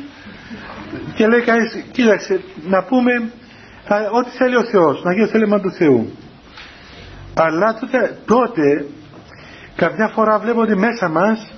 [1.14, 3.12] Και λέει κανείς κοίταξε να πούμε
[4.12, 6.18] ό,τι θέλει ο Θεός να γίνει το θέλημα του Θεού.
[7.34, 8.86] Αλλά τότε, τότε
[9.76, 11.52] καμιά φορά βλέπω ότι μέσα μας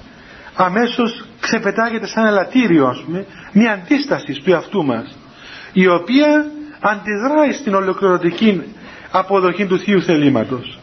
[0.54, 5.18] αμέσως ξεπετάγεται σαν ελαττήριο ας πούμε μια αντίσταση του εαυτού μας
[5.72, 6.46] η οποία
[6.80, 8.74] αντιδράει στην ολοκληρωτική
[9.18, 10.78] αποδοχή του Θείου θελήματος.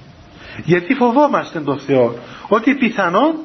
[0.64, 2.16] Γιατί φοβόμαστε τον Θεό
[2.48, 3.36] ότι πιθανόν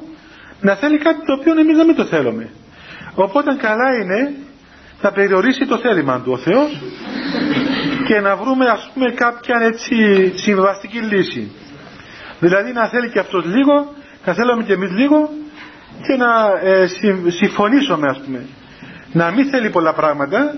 [0.61, 2.49] να θέλει κάτι το οποίο εμείς δεν μην το θέλουμε.
[3.15, 4.35] Οπότε καλά είναι
[5.01, 6.81] να περιορίσει το θέλημα του ο Θεός
[8.07, 9.95] και να βρούμε ας πούμε κάποια έτσι
[10.35, 11.51] συμβαστική λύση.
[12.39, 13.93] Δηλαδή να θέλει και αυτός λίγο,
[14.25, 15.29] να θέλουμε και εμείς λίγο
[16.07, 16.87] και να ε,
[17.27, 18.45] συμφωνήσουμε ας πούμε.
[19.13, 20.55] Να μην θέλει πολλά πράγματα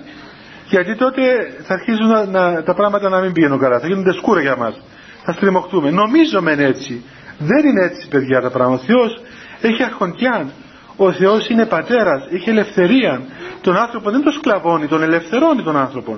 [0.69, 1.21] γιατί τότε
[1.63, 3.79] θα αρχίζουν να, τα πράγματα να μην πηγαίνουν καλά.
[3.79, 4.81] Θα γίνονται σκούρα για μας.
[5.23, 5.89] Θα στριμωχτούμε.
[5.91, 7.03] Νομίζουμε έτσι.
[7.37, 8.81] Δεν είναι έτσι παιδιά τα πράγματα.
[8.81, 9.21] Ο Θεός
[9.61, 10.49] έχει αρχοντιά.
[10.95, 12.27] Ο Θεός είναι πατέρας.
[12.31, 13.21] Έχει ελευθερία.
[13.61, 16.17] Τον άνθρωπο δεν τον σκλαβώνει, τον ελευθερώνει τον άνθρωπο.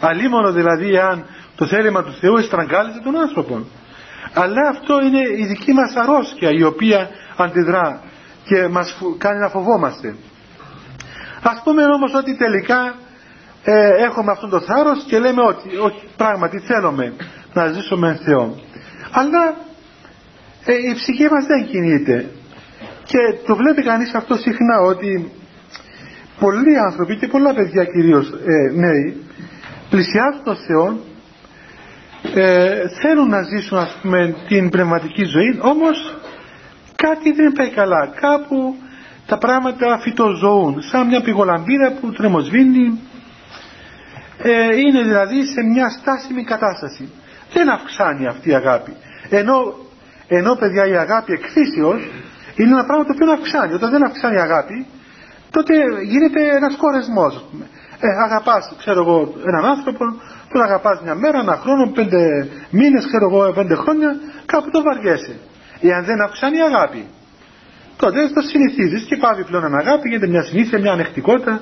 [0.00, 1.24] Αλίμονο δηλαδή αν
[1.56, 3.66] το θέλημα του Θεού εστραγγάλιζε τον άνθρωπο.
[4.34, 8.02] Αλλά αυτό είναι η δική μας αρρώστια η οποία αντιδρά
[8.44, 10.16] και μας κάνει να φοβόμαστε.
[11.42, 12.94] Ας πούμε όμως ότι τελικά
[13.64, 17.12] ε, έχουμε αυτόν το θάρρος και λέμε ότι όχι, πράγματι θέλουμε
[17.52, 18.60] να ζήσουμε με Θεό.
[19.10, 19.54] Αλλά
[20.64, 22.30] ε, η ψυχή μας δεν κινείται.
[23.04, 25.30] Και το βλέπει κανείς αυτό συχνά ότι
[26.38, 29.24] πολλοί άνθρωποι και πολλά παιδιά κυρίως ε, νέοι
[29.90, 31.00] πλησιάζουν τον Θεό
[32.34, 36.16] ε, θέλουν να ζήσουν ας πούμε την πνευματική ζωή όμως
[36.96, 38.76] κάτι δεν πάει καλά κάπου
[39.26, 43.00] τα πράγματα φυτοζωούν σαν μια πηγολαμπίδα που τρεμοσβήνει
[44.42, 47.12] ε, είναι δηλαδή σε μια στάσιμη κατάσταση.
[47.52, 48.92] Δεν αυξάνει αυτή η αγάπη.
[49.28, 49.74] Ενώ,
[50.28, 52.00] ενώ παιδιά η αγάπη εκφύσεως
[52.56, 53.72] είναι ένα πράγμα το οποίο αυξάνει.
[53.74, 54.86] Όταν δεν αυξάνει η αγάπη
[55.50, 55.74] τότε
[56.12, 57.44] γίνεται ένας κορεσμός
[58.00, 60.04] ε, αγαπάς ξέρω εγώ έναν άνθρωπο
[60.52, 64.10] τον αγαπάς μια μέρα, ένα χρόνο, πέντε μήνες ξέρω εγώ πέντε χρόνια
[64.46, 65.34] κάπου το βαριέσαι.
[65.80, 67.06] Εάν δεν αυξάνει η αγάπη
[67.96, 71.60] τότε το συνηθίζεις και πάει πλέον αγάπη γίνεται μια συνήθεια, μια ανεκτικότητα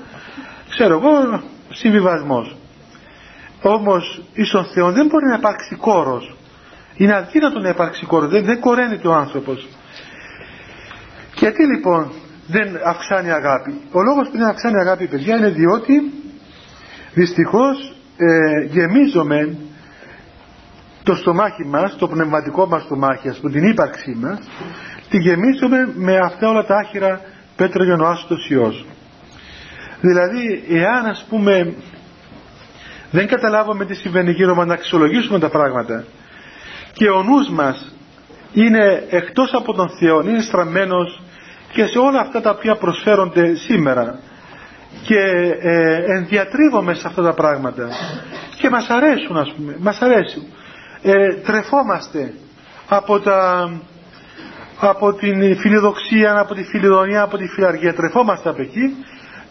[0.69, 2.57] ξέρω εγώ συμβιβασμός
[3.63, 6.37] όμως ίσον Θεό δεν μπορεί να υπάρξει κόρος.
[6.97, 8.31] Είναι αδύνατο να υπάρξει κόρος.
[8.31, 9.69] Δεν, δεν κοραίνεται ο άνθρωπος.
[11.39, 12.13] Γιατί λοιπόν
[12.47, 16.13] δεν αυξάνει αγάπη; Ο λόγος που δεν αυξάνει αγάπη παιδιά είναι διότι
[17.15, 19.57] δυστυχώς ε, γεμίζουμε
[21.03, 24.39] το στομάχι μας, το πνευματικό μας στομάχι, ας πούμε, την ύπαρξή μας,
[25.09, 27.21] τη γεμίζουμε με αυτά όλα τα άχυρα
[27.57, 28.87] πέτρο για νοάστος Υιός.
[30.01, 31.75] Δηλαδή, εάν ας πούμε
[33.11, 36.05] δεν καταλάβουμε τι συμβαίνει γύρω μας να αξιολογήσουμε τα πράγματα.
[36.93, 37.95] Και ο νους μας
[38.53, 41.23] είναι εκτός από τον Θεό, είναι στραμμένος
[41.73, 44.19] και σε όλα αυτά τα οποία προσφέρονται σήμερα.
[45.03, 45.19] Και
[45.61, 47.89] ε, ενδιατρίβομαι σε αυτά τα πράγματα.
[48.57, 50.43] Και μας αρέσουν ας πούμε, μας αρέσουν.
[51.03, 52.33] Ε, τρεφόμαστε
[52.89, 53.71] από, τα,
[54.81, 59.05] από την φιλοδοξία, από τη φιλιδονία, από τη φιλαργία, τρεφόμαστε από εκεί,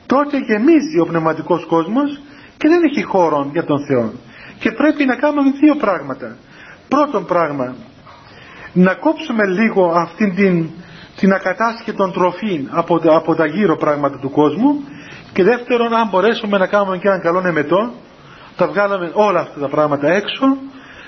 [0.05, 2.21] τότε γεμίζει ο πνευματικός κόσμος
[2.57, 4.11] και δεν έχει χώρο για τον Θεό.
[4.59, 6.35] Και πρέπει να κάνουμε δύο πράγματα.
[6.87, 7.75] Πρώτον πράγμα,
[8.73, 10.69] να κόψουμε λίγο αυτήν την,
[11.15, 14.83] την ακατάσχετον τροφή από, από τα γύρω πράγματα του κόσμου
[15.33, 17.93] και δεύτερον, αν μπορέσουμε να κάνουμε και έναν καλό εμετό,
[18.55, 20.57] θα βγάλουμε όλα αυτά τα πράγματα έξω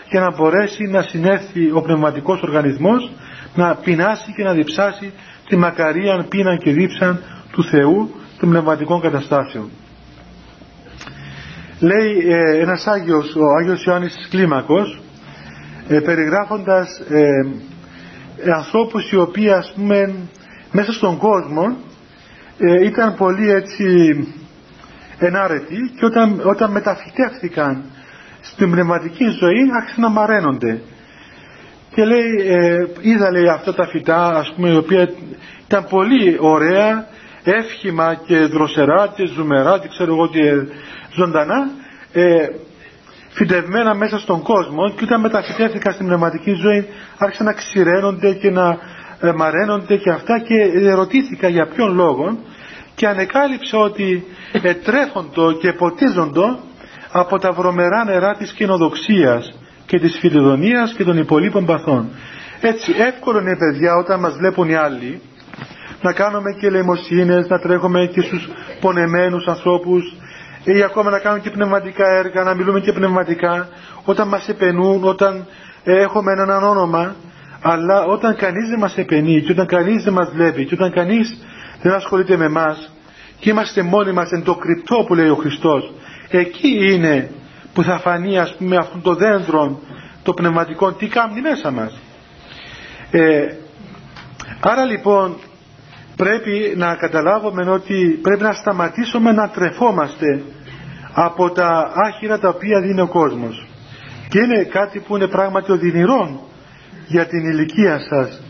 [0.10, 3.12] και να μπορέσει να συνέρθει ο πνευματικός οργανισμός
[3.56, 5.14] να πεινάσει και να διψάσει
[5.48, 9.70] τη μακαρία πείναν και δίψαν του Θεού των πνευματικών καταστάσεων.
[11.80, 15.02] Λέει ε, ένας Άγιος, ο Άγιος Ιωάννης της Κλίμακος,
[15.88, 17.20] ε, περιγράφοντας ε,
[18.44, 20.14] ε, ανθρώπους οι οποίοι ας πούμε
[20.72, 21.78] μέσα στον κόσμο
[22.58, 23.86] ε, ήταν πολύ έτσι
[25.20, 27.84] ενάρετοι και όταν, όταν μεταφυτεύθηκαν
[28.42, 30.82] στην πνευματική ζωή άρχισαν να μαραίνονται.
[31.96, 35.10] Και λέει ε, είδα λέει αυτά τα φυτά ας πούμε η οποία
[35.68, 37.08] ήταν πολύ ωραία
[37.44, 40.68] εύχημα και δροσερά και ζουμερά και ξέρω εγώ και
[41.20, 41.70] ζωντανά
[42.14, 42.48] ε,
[43.30, 48.78] φυτευμένα μέσα στον κόσμο και όταν μεταφυτεύθηκαν στην πνευματική ζωή άρχισαν να ξηραίνονται και να
[49.20, 50.56] ε, μαραίνονται και αυτά και
[50.90, 52.38] ερωτήθηκα για ποιον λόγο
[52.96, 54.24] και ανεκάλυψε ότι
[54.62, 56.60] ετρέφοντο και ποτίζοντο
[57.12, 59.54] από τα βρωμερά νερά της κοινοδοξίας
[59.86, 62.10] και της φιλιδονίας και των υπολείπων παθών.
[62.62, 65.22] Έτσι εύκολο είναι παιδιά όταν μας βλέπουν οι άλλοι
[66.02, 68.50] να κάνουμε και λαιμοσύνες, να τρέχουμε και στους
[68.80, 70.16] πονεμένους ανθρώπους
[70.64, 73.68] ή ακόμα να κάνουμε και πνευματικά έργα, να μιλούμε και πνευματικά
[74.06, 75.46] όταν μας επενούν, όταν
[75.84, 77.16] έχουμε έναν όνομα
[77.62, 81.38] αλλά όταν κανείς δεν μας επενεί και όταν κανείς δεν μας βλέπει και όταν κανείς
[81.82, 82.92] δεν ασχολείται με εμάς
[83.40, 85.94] και είμαστε μόνοι μας εν το κρυπτό που λέει ο Χριστός
[86.30, 87.32] εκεί είναι
[87.74, 89.80] που θα φανεί ας πούμε αυτό το δέντρο
[90.24, 92.00] το πνευματικό τι κάνει μέσα μας.
[93.12, 93.46] Ε,
[94.60, 95.38] άρα λοιπόν
[96.24, 100.42] πρέπει να καταλάβουμε ότι πρέπει να σταματήσουμε να τρεφόμαστε
[101.14, 103.68] από τα άχυρα τα οποία δίνει ο κόσμος.
[104.30, 106.48] Και είναι κάτι που είναι πράγματι οδυνηρό
[107.08, 108.42] για την ηλικία σας.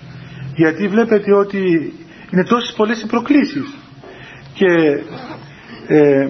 [0.55, 1.93] Γιατί βλέπετε ότι
[2.31, 3.75] είναι τόσες πολλές οι προκλήσεις.
[4.53, 4.71] Και
[5.87, 6.27] ε,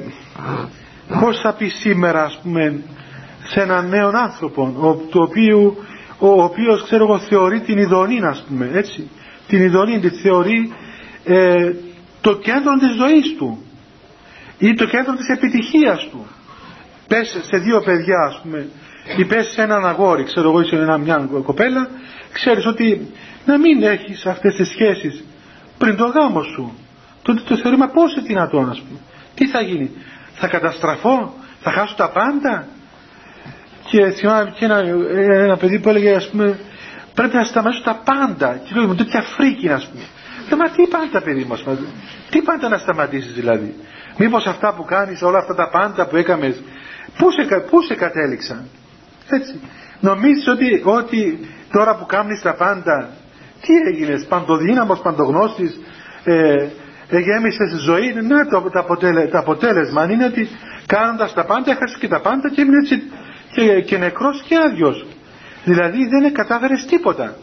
[1.21, 2.81] πώς θα πει σήμερα ας πούμε
[3.47, 5.75] σε έναν νέο άνθρωπο ο, το οποίο,
[6.19, 9.09] ο οποίος ξέρω εγώ θεωρεί την ειδονή ας πούμε έτσι.
[9.47, 10.71] Την ειδονή τη θεωρεί
[11.29, 11.73] ε,
[12.21, 13.63] το κέντρο της ζωής του
[14.57, 16.25] ή το κέντρο της επιτυχίας του.
[17.07, 18.67] Πες σε δύο παιδιά ας πούμε
[19.17, 21.89] ή πες σε έναν αγόρι ξέρω εγώ είσαι μια κοπέλα
[22.33, 23.07] ξέρεις ότι
[23.45, 25.23] να μην έχεις αυτές τις σχέσεις
[25.77, 26.73] πριν το γάμος σου.
[27.21, 28.99] Τότε το θεωρούμε πώς είναι δυνατόν ας πούμε.
[29.35, 29.91] Τι θα γίνει
[30.33, 32.67] θα καταστραφώ θα χάσω τα πάντα.
[33.89, 34.77] Και θυμάμαι και ένα,
[35.31, 36.59] ένα παιδί που έλεγε ας πούμε
[37.13, 38.61] πρέπει να σταματήσω τα πάντα.
[38.63, 40.03] Και λέω με τέτοια φρίκη ας πούμε
[40.49, 41.63] λέω μα τι πάντα παιδί μας
[42.29, 43.75] τι πάντα να σταματήσεις δηλαδή.
[44.17, 46.61] Μήπως αυτά που κάνεις όλα αυτά τα πάντα που έκαμες
[47.17, 48.67] πού σε, πού σε κατέληξαν
[49.29, 49.59] έτσι.
[49.99, 51.39] Νομίζεις ότι, ότι
[51.71, 53.09] τώρα που κάνεις τα πάντα
[53.61, 55.79] τι έγινες παντοδύναμος, παντογνώστης
[56.23, 56.67] ε,
[57.09, 60.47] εγέμισες ζωή ναι το, το, αποτέλε, το αποτέλεσμα είναι ότι
[60.85, 63.11] κάνοντας τα πάντα έχασες και τα πάντα και έμεινες έτσι
[63.53, 65.05] και, και νεκρός και άδειος.
[65.63, 67.35] Δηλαδή δεν κατάφερες τίποτα.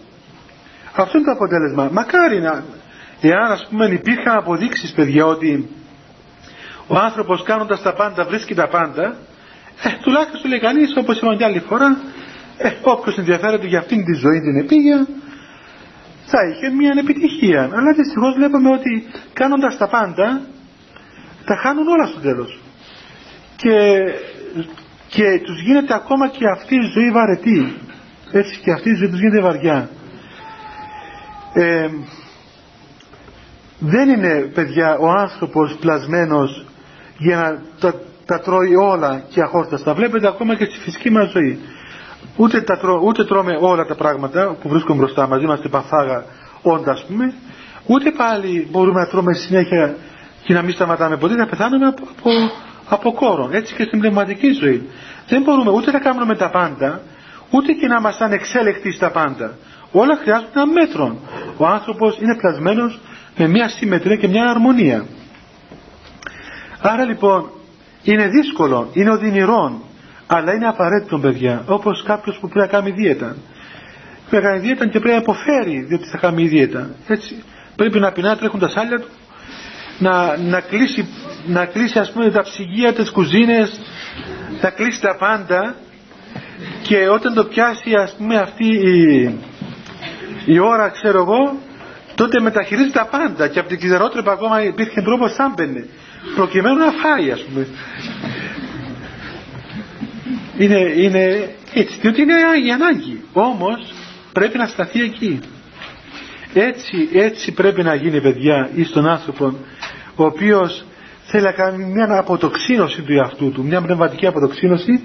[0.97, 1.89] Αυτό είναι το αποτέλεσμα.
[1.93, 2.65] Μακάρι να
[3.21, 5.69] εάν ας πούμε υπήρχαν αποδείξεις παιδιά ότι
[6.87, 9.17] ο άνθρωπος κάνοντας τα πάντα βρίσκει τα πάντα
[9.83, 11.99] ε, τουλάχιστον λέει κανείς όπως είπαμε και άλλη φορά
[12.59, 15.07] ε, όποιος ενδιαφέρεται για αυτήν τη ζωή την επίγεια
[16.27, 20.41] θα είχε μια επιτυχία αλλά δυστυχώς βλέπουμε ότι κάνοντας τα πάντα
[21.47, 22.61] τα χάνουν όλα στο τέλος.
[23.57, 23.77] Και,
[25.09, 27.77] και τους γίνεται ακόμα και αυτή η ζωή βαρετή.
[28.33, 29.89] Έτσι και αυτή η ζωή τους γίνεται βαριά.
[31.53, 31.89] Ε,
[33.79, 36.65] δεν είναι παιδιά ο άνθρωπος πλασμένος
[37.19, 39.95] για να τα, τα τρώει όλα και αχόρταστα.
[39.95, 41.59] Βλέπετε ακόμα και στη φυσική μας ζωή.
[42.37, 45.43] Ούτε, τα ούτε τρώμε όλα τα πράγματα που βρίσκουμε μπροστά μας.
[45.43, 46.25] Είμαστε παθάγα
[46.63, 47.35] όντα ας πούμε.
[47.87, 49.95] Ούτε πάλι μπορούμε να τρώμε συνέχεια
[50.43, 51.35] και να μην σταματάμε ποτέ.
[51.35, 52.31] Να πεθάνουμε από, από,
[52.89, 54.89] από κόρο έτσι και στην πνευματική ζωή.
[55.29, 57.01] Δεν μπορούμε ούτε να κάνουμε τα πάντα
[57.51, 59.55] ούτε και να είμαστε ανεξέλεκτοι στα πάντα.
[59.93, 61.17] Όλα χρειάζονται ένα μέτρο
[61.57, 63.01] ο άνθρωπος είναι πλασμένος
[63.37, 65.07] με μια συμμετρία και μια αρμονία.
[66.81, 67.51] Άρα λοιπόν
[68.03, 69.81] είναι δύσκολο, είναι οδυνηρό
[70.27, 73.37] αλλά είναι απαραίτητο παιδιά όπως κάποιος που πρέπει να κάνει δίαιτα.
[74.31, 76.91] Πρέπει να κάνει δίαιτα και πρέπει να υποφέρει διότι θα κάνει δίαιτα.
[77.07, 77.43] Έτσι
[77.77, 79.09] πρέπει να πεινά τρέχουν τα σάλια του
[79.99, 81.09] να, να, κλείσει,
[81.47, 83.81] να κλείσει ας πούμε τα ψυγεία, τις κουζίνες
[84.61, 85.75] να κλείσει τα πάντα
[86.83, 89.35] και όταν το πιάσει ας πούμε αυτή η,
[90.45, 91.57] η ώρα ξέρω εγώ
[92.17, 95.87] τότε μεταχειρίζει τα πάντα και από την κυδερότρεπα ακόμα υπήρχε τρόπο άμπαινε
[96.35, 97.67] προκειμένου να φάει ας πούμε.
[100.59, 102.35] Είναι, είναι έτσι διότι είναι
[102.67, 103.21] η ανάγκη.
[103.33, 103.95] Όμως
[104.33, 105.41] πρέπει να σταθεί εκεί.
[106.55, 109.55] Έτσι, έτσι πρέπει να γίνει παιδιά ή στον άνθρωπο
[110.17, 110.85] ο οποίος
[111.25, 115.01] θέλει να κάνει μια αποτοξίνωση του εαυτού του μια πνευματική αποτοξίνωση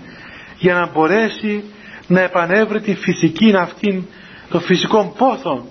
[0.58, 1.64] για να μπορέσει
[2.08, 4.08] να επανέβρει τη φυσική αυτή
[4.50, 5.64] των φυσικών πόθων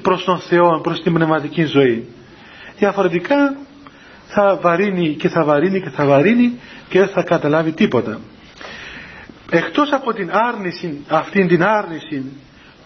[0.00, 2.08] προς τον Θεό, προς την πνευματική ζωή.
[2.78, 3.56] Διαφορετικά
[4.26, 8.20] θα βαρύνει και θα βαρύνει και θα βαρύνει και δεν θα καταλάβει τίποτα.
[9.50, 12.24] Εκτός από την άρνηση, αυτήν την άρνηση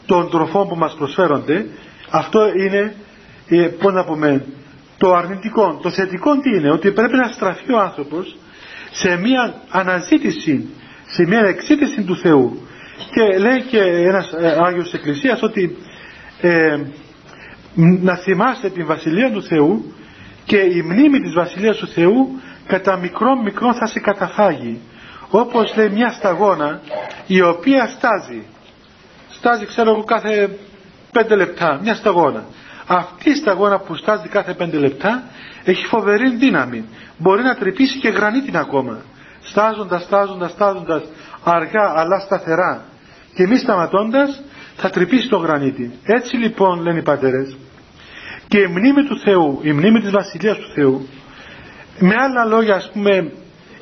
[0.07, 1.67] των τροφών που μας προσφέρονται,
[2.11, 2.95] αυτό είναι,
[3.49, 4.45] ε, πώς να πούμε,
[4.99, 5.79] το αρνητικό.
[5.83, 8.37] Το θετικό τι είναι, ότι πρέπει να στραφεί ο άνθρωπος
[8.91, 10.69] σε μια αναζήτηση,
[11.07, 12.67] σε μια εξήτηση του Θεού.
[13.11, 15.77] Και λέει και ένας ε, Άγιος της Εκκλησίας ότι
[16.41, 16.79] ε,
[17.75, 19.95] να θυμάστε την Βασιλεία του Θεού
[20.45, 24.81] και η μνήμη της Βασιλείας του Θεού κατά μικρό μικρό θα σε καταφάγει.
[25.31, 26.81] Όπως λέει μια σταγόνα
[27.27, 28.43] η οποία στάζει.
[29.31, 30.59] Στάζει ξέρω εγώ κάθε
[31.13, 32.45] πέντε λεπτά μια σταγόνα.
[32.87, 35.23] Αυτή η σταγόνα που στάζει κάθε πέντε λεπτά
[35.65, 36.85] έχει φοβερή δύναμη.
[37.19, 38.99] Μπορεί να τρυπήσει και γρανίτη ακόμα.
[39.43, 41.03] Στάζοντας, στάζοντας, στάζοντας
[41.45, 42.85] αργά αλλά σταθερά.
[43.35, 44.43] Και μη σταματώντας
[44.77, 47.57] θα τρυπήσει το γρανίτη έτσι λοιπόν λένε οι πατέρες
[48.49, 51.09] και η μνήμη του Θεού η μνήμη της Βασιλείας του Θεού
[51.99, 53.33] με άλλα λόγια ας πούμε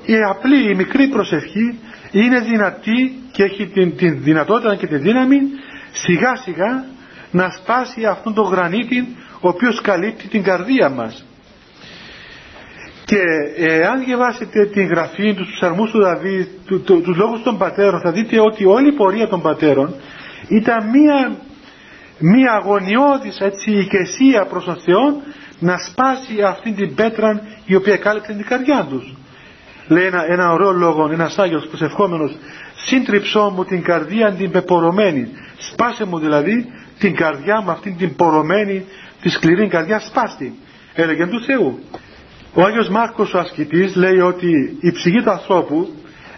[0.07, 1.78] η απλή, η μικρή προσευχή
[2.11, 5.38] είναι δυνατή και έχει την, την δυνατότητα και τη δύναμη
[5.92, 6.84] σιγά σιγά
[7.30, 11.26] να σπάσει αυτόν τον γρανίτη ο οποίος καλύπτει την καρδία μας.
[13.05, 13.20] Και
[13.92, 18.12] αν διαβάσετε την γραφή του ψαρμούς του Δαβίδ, του, του, τους λόγους των πατέρων, θα
[18.12, 19.95] δείτε ότι όλη η πορεία των πατέρων
[20.49, 21.36] ήταν μία,
[22.18, 25.22] μία αγωνιώδης έτσι, ηκεσία προς τον Θεό
[25.59, 29.14] να σπάσει αυτή την πέτρα η οποία κάλυψε την καρδιά τους.
[29.88, 32.36] Λέει ένα, ένα ωραίο λόγο, ένας Άγιος προσευχόμενος
[32.74, 35.28] σύντριψό μου την καρδία την πεπορωμένη
[35.59, 36.66] σπάσε μου δηλαδή
[36.99, 38.84] την καρδιά μου αυτήν την πορωμένη
[39.20, 40.55] τη σκληρή καρδιά σπάστη
[40.95, 41.78] έλεγε του Θεού.
[42.55, 45.88] Ο Άγιος Μάρκος ο ασκητής λέει ότι η ψυχή του ανθρώπου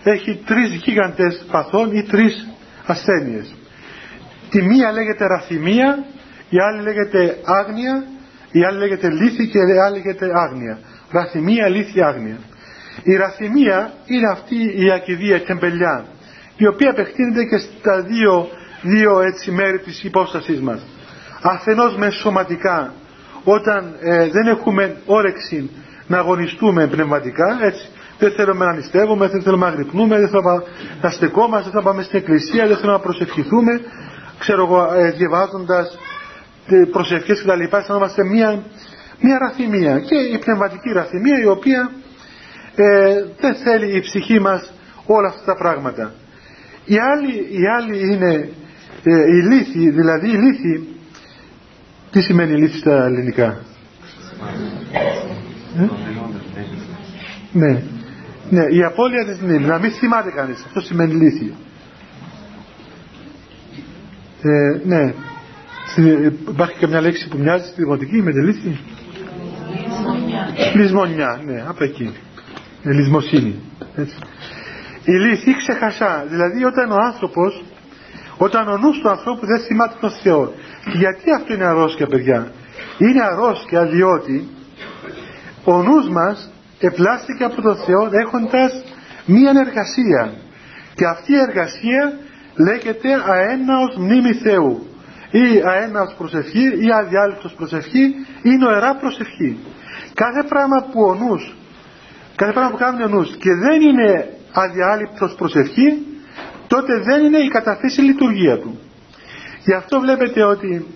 [0.03, 2.47] έχει τρεις γίγαντες παθών ή τρεις
[2.87, 3.55] ασθένειες
[4.51, 6.05] τη μία λέγεται ραθυμία
[6.49, 8.05] η άλλη λέγεται άγνοια
[8.51, 10.79] η άλλη λέγεται λύθη και η άλλη λέγεται άγνοια
[11.11, 12.39] ραθυμία, λύθη, άγνοια
[13.03, 16.05] η ραθυμία είναι αυτή η ακιδεία τεμπελιά
[16.57, 18.49] η οποία απευθύνεται και στα δύο,
[18.83, 20.87] δύο έτσι μέρη της υπόστασής μας.
[21.43, 22.93] Αφενός μες σωματικά
[23.45, 25.71] όταν ε, δεν έχουμε όρεξη
[26.07, 27.89] να αγωνιστούμε πνευματικά έτσι
[28.19, 30.63] δεν θέλουμε να νηστεύουμε, δεν θέλουμε να γρυπνούμε, δεν θέλουμε
[31.03, 33.81] να στεκόμαστε, δεν θέλουμε να πάμε στην εκκλησία, δεν θέλουμε να προσευχηθούμε,
[34.39, 35.99] ξέρω εγώ, ε, διαβάζοντας
[36.91, 37.77] προσευχές κτλ.
[37.77, 38.63] Αισθανόμαστε μια,
[39.21, 41.91] μια ραθυμία και η πνευματική ραθυμία η οποία
[42.77, 44.73] ε, δεν θέλει η ψυχή μας
[45.07, 46.15] όλα αυτά τα πράγματα.
[46.85, 48.51] Η άλλη, η άλλη είναι
[49.03, 50.89] ε, η λύθη, δηλαδή η λύθη,
[52.11, 53.59] τι σημαίνει λύθη στα ελληνικά;
[55.79, 55.89] Ε;
[57.53, 57.83] Ναι.
[58.51, 61.55] ναι, η απώλεια της μνήμης, να μην θυμάται κανείς, αυτό σημαίνει λύθη.
[64.47, 65.15] Ε, ναι,
[66.49, 68.79] υπάρχει και μια λέξη που μοιάζει στη δημοτική με τη λύθη.
[70.75, 71.41] Λυσμονιά.
[71.45, 72.15] ναι, από εκεί.
[72.83, 73.61] Ε, λυσμοσύνη.
[73.97, 74.17] Έτσι.
[75.05, 77.65] Η λύθη ξεχασά, δηλαδή όταν ο άνθρωπος,
[78.37, 80.53] όταν ο νους του ανθρώπου δεν θυμάται τον Θεό.
[80.93, 82.53] γιατί αυτό είναι αρρώσκια παιδιά;
[82.99, 84.49] Είναι αρρώσκια διότι
[85.65, 88.85] ο νους μας επλάστηκε από τον Θεό έχοντας
[89.27, 90.33] μία εργασία
[90.95, 92.19] και αυτή η εργασία
[92.57, 94.87] λέγεται αέναος μνήμη Θεού.
[95.31, 98.05] Ή αέναος προσευχή ή αδιάλειπτος προσευχή
[98.43, 99.59] ή νοερά προσευχή.
[100.15, 101.55] Κάθε πράγμα που ο νους
[102.37, 105.89] κάθε πράγμα που κάνει ο νους και δεν είναι αδιάλειπτος προσευχή
[106.67, 108.79] τότε δεν είναι η καταφύση λειτουργία του.
[109.65, 110.87] Γι' αυτό βλέπετε ότι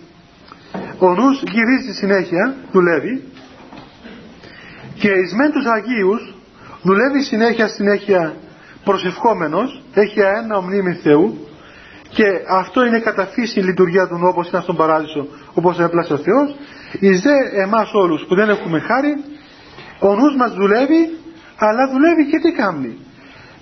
[0.99, 3.25] ο νους γυρίζει συνέχεια δουλεύει
[4.95, 6.35] και εις μεν τους Αγίους
[6.83, 8.35] δουλεύει συνέχεια συνέχεια
[8.85, 11.49] προσευχόμενος έχει ένα ομνήμη Θεού
[12.11, 16.17] και αυτό είναι κατά φύση η λειτουργία του όπως ήταν στον παράδεισο όπως έπλασε ο
[16.19, 16.57] Θεός
[17.01, 19.25] εις δε εμάς όλους που δεν έχουμε χάρη
[20.01, 21.19] ο νους μας δουλεύει
[21.57, 22.99] αλλά δουλεύει και τι κάνει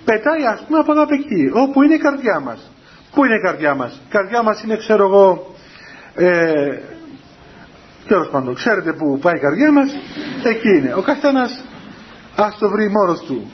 [0.05, 2.71] πετάει ας πούμε από εδώ από εκεί όπου είναι η καρδιά μας
[3.13, 5.55] πού είναι η καρδιά μας; Η καρδιά μας είναι ξέρω εγώ
[6.15, 6.79] ε,
[8.09, 9.89] Τέλος πάντων, ξέρετε που πάει η καρδιά μας,
[10.43, 10.93] εκεί είναι.
[10.93, 11.63] Ο καθένας
[12.35, 13.51] ας το βρει μόνος του.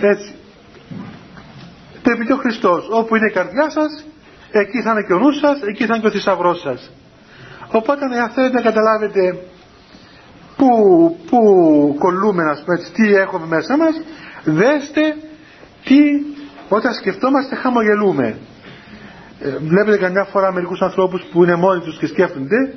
[0.00, 0.34] Έτσι.
[2.02, 4.04] Το επειδή ο Χριστός, όπου είναι η καρδιά σας,
[4.58, 6.90] εκεί θα είναι και ο νους σας, εκεί θα είναι και ο θησαυρός σας.
[7.70, 9.38] Οπότε, αν θέλετε να καταλάβετε
[10.56, 10.68] πού,
[11.30, 11.38] πού
[11.98, 14.00] κολλούμε, ας πούμε, τι έχουμε μέσα μας,
[14.44, 15.16] δέστε
[15.84, 15.98] τι
[16.68, 18.38] όταν σκεφτόμαστε χαμογελούμε.
[19.40, 22.74] Ε, βλέπετε καμιά φορά μερικούς ανθρώπους που είναι μόνοι τους και σκέφτονται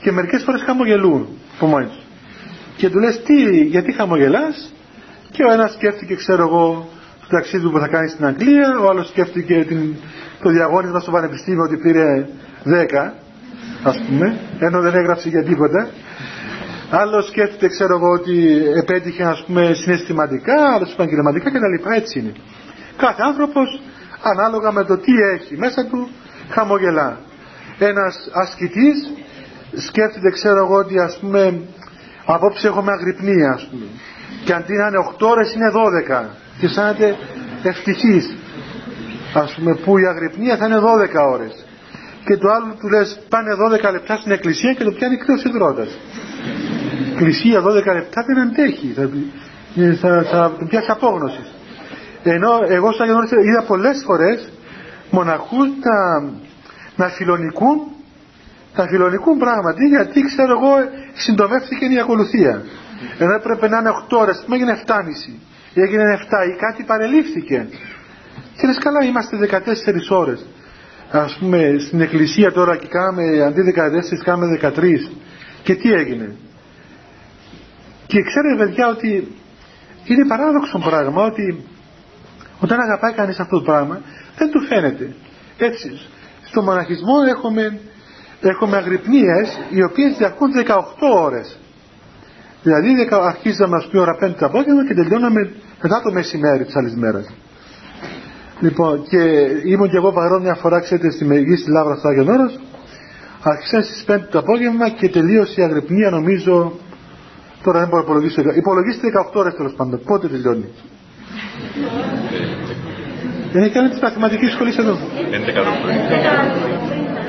[0.00, 2.02] και μερικές φορές χαμογελούν από μόνοι τους.
[2.76, 4.72] Και του λες τι, γιατί χαμογελάς;
[5.30, 6.88] Και ο ένας σκέφτηκε ξέρω εγώ
[7.20, 9.94] το ταξίδι που θα κάνει στην Αγγλία, ο άλλος σκέφτηκε την,
[10.44, 12.26] το διαγώνισμα στο πανεπιστήμιο ότι πήρε
[12.64, 13.12] 10
[13.90, 14.26] ας πούμε,
[14.58, 15.88] ενώ δεν έγραψε για τίποτα.
[16.90, 18.36] Άλλο σκέφτεται, ξέρω εγώ, ότι
[18.82, 21.76] επέτυχε, ας πούμε, συναισθηματικά, άλλο επαγγελματικά κτλ.
[21.94, 22.32] Έτσι είναι.
[22.96, 23.80] Κάθε άνθρωπος,
[24.22, 26.08] ανάλογα με το τι έχει μέσα του,
[26.50, 27.18] χαμογελά.
[27.78, 28.96] Ένας ασκητής
[29.86, 31.60] σκέφτεται ξέρω εγώ ότι ας πούμε
[32.26, 33.86] απόψε έχουμε αγρυπνία ας πούμε
[34.44, 36.24] και αντί να είναι 8 ώρες είναι 12
[36.58, 37.16] και αισθάνεται
[37.62, 38.36] ευτυχής
[39.34, 41.64] ας πούμε που η αγρυπνία θα είναι 12 ώρες.
[42.24, 43.50] Και το άλλο του λες πάνε
[43.88, 45.98] 12 λεπτά στην εκκλησία και το πιάνει κρύος υδρότας.
[47.12, 47.64] Εκκλησία 12
[47.94, 48.92] λεπτά δεν αντέχει.
[48.96, 49.10] Θα,
[50.00, 51.54] θα, θα, θα πιάσει απόγνωσης.
[52.22, 54.52] Ενώ εγώ σαν γεννόρες είδα πολλές φορές
[55.10, 56.20] μοναχούς να,
[56.96, 57.78] να φιλονικούν
[58.74, 60.74] θα φιλονικούν πράγματι γιατί ξέρω εγώ
[61.14, 62.62] συντομεύτηκε η ακολουθία.
[63.18, 64.94] Ενώ έπρεπε να είναι 8 ώρες, μου έγινε 7,5
[65.74, 67.68] ή έγινε 7 ή κάτι παρελήφθηκε.
[68.56, 70.46] Και λες καλά είμαστε 14 ώρες.
[71.10, 75.10] Ας πούμε στην εκκλησία τώρα και κάναμε αντί 14 κάναμε 13.
[75.62, 76.36] Και τι έγινε.
[78.06, 79.36] Και ξέρετε παιδιά ότι
[80.04, 81.64] είναι παράδοξο πράγμα ότι
[82.60, 84.00] όταν αγαπάει κανείς αυτό το πράγμα
[84.36, 85.14] δεν του φαίνεται.
[85.58, 86.00] Έτσι,
[86.42, 87.80] στο μοναχισμό έχουμε
[88.48, 90.82] έχουμε αγρυπνίες οι οποίες διαρκούν 18
[91.14, 91.58] ώρες.
[92.62, 95.52] Δηλαδή αρχίζει να μας πει ώρα 5 το απόγευμα και τελειώναμε
[95.82, 97.26] μετά το μεσημέρι της άλλης μέρας.
[98.60, 99.20] Λοιπόν, και
[99.64, 102.58] ήμουν και εγώ παρόν μια φορά, ξέρετε, στη Μεγή στη Λάβρα στο Άγιον Όρος.
[103.42, 106.72] Άρχισα στις 5 το απόγευμα και τελείωσε η αγρυπνία νομίζω,
[107.62, 110.00] τώρα δεν μπορώ να υπολογίσω, υπολογίστε 18 ώρες τέλος πάντων.
[110.04, 110.68] Πότε τελειώνει.
[113.52, 114.98] Δεν κάνει της μαθηματικής σχολής εδώ.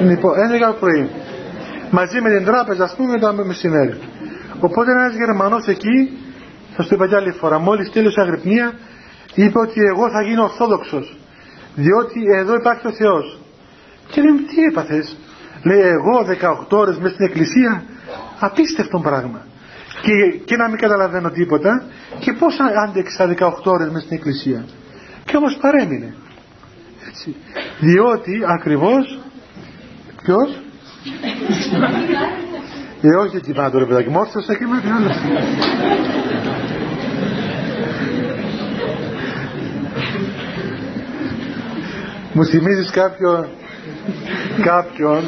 [0.02, 0.32] 11 Λοιπόν,
[0.72, 1.10] 11 πρωί.
[1.92, 3.98] Μαζί με την τράπεζα, ας πούμε, το μεσημέρι.
[4.60, 6.18] Οπότε ένας Γερμανός εκεί,
[6.76, 8.74] θα το είπα κι άλλη φορά, μόλις τέλειωσε αγρυπνία,
[9.36, 11.18] είπε ότι εγώ θα γίνω Ορθόδοξος.
[11.76, 13.40] Διότι εδώ υπάρχει ο Θεός.
[14.12, 15.18] Και λέμε, τι έπαθες;
[15.64, 16.26] Λέει, εγώ
[16.70, 17.84] 18 ώρες μέσα στην εκκλησία,
[18.40, 19.46] απίστευτο πράγμα.
[20.02, 21.84] Και, και να μην καταλαβαίνω τίποτα,
[22.20, 22.58] και πώς
[22.88, 24.66] άντεξα 18 ώρες μέσα στην εκκλησία.
[25.26, 26.16] Και όμως παρέμεινε.
[27.08, 27.36] Έτσι.
[27.80, 29.20] Διότι ακριβώς
[30.26, 30.50] Ποιος;
[33.02, 35.10] ε, όχι εκεί πάνω ρε παιδάκι, μόρφωσα και με άλλο.
[42.36, 43.48] Μου θυμίζεις κάποιον
[44.62, 45.24] κάποιον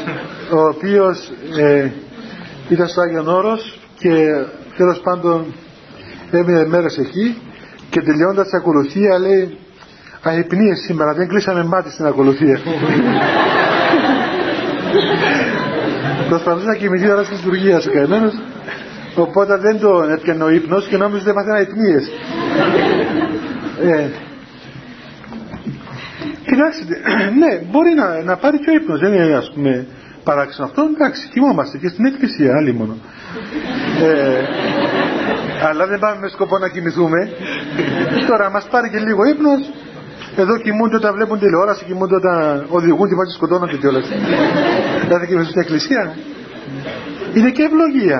[0.51, 1.89] ο οποίος ε,
[2.70, 4.14] ήταν στο Άγιον Όρος και
[4.78, 5.45] τέλος πάντων
[6.32, 7.38] έμεινε μέρες εκεί
[7.89, 9.58] και τελειώντας την ακολουθία λέει
[10.22, 12.60] αϊπνίες σήμερα δεν κλείσαμε μάτι στην ακολουθία
[16.30, 18.34] προσπαθούσε να κοιμηθεί ώρα της λειτουργίας ο καημένος
[19.16, 22.10] οπότε δεν το έπιανε ο ύπνος και νόμιζε ότι έπαθαν αϊπνίες
[23.91, 24.10] ε,
[26.50, 26.84] Κοιτάξτε,
[27.41, 29.88] ναι, μπορεί να, να πάρει και ο ύπνος, δεν είναι ας πούμε
[30.24, 32.95] παράξενο αυτό, εντάξει, κοιμόμαστε και στην εκκλησία, άλλη μόνο.
[34.02, 34.43] Ε,
[35.68, 37.30] αλλά δεν πάμε με σκοπό να κοιμηθούμε.
[38.28, 39.62] Τώρα μας πάρει και λίγο ύπνος,
[40.36, 44.08] εδώ κοιμούνται όταν βλέπουν τηλεόραση, κοιμούνται όταν οδηγούν και πάνε σκοτώνονται κιόλας.
[45.10, 46.16] Δεν θα κοιμηθούν στην εκκλησία.
[47.34, 48.20] Είναι και ευλογία.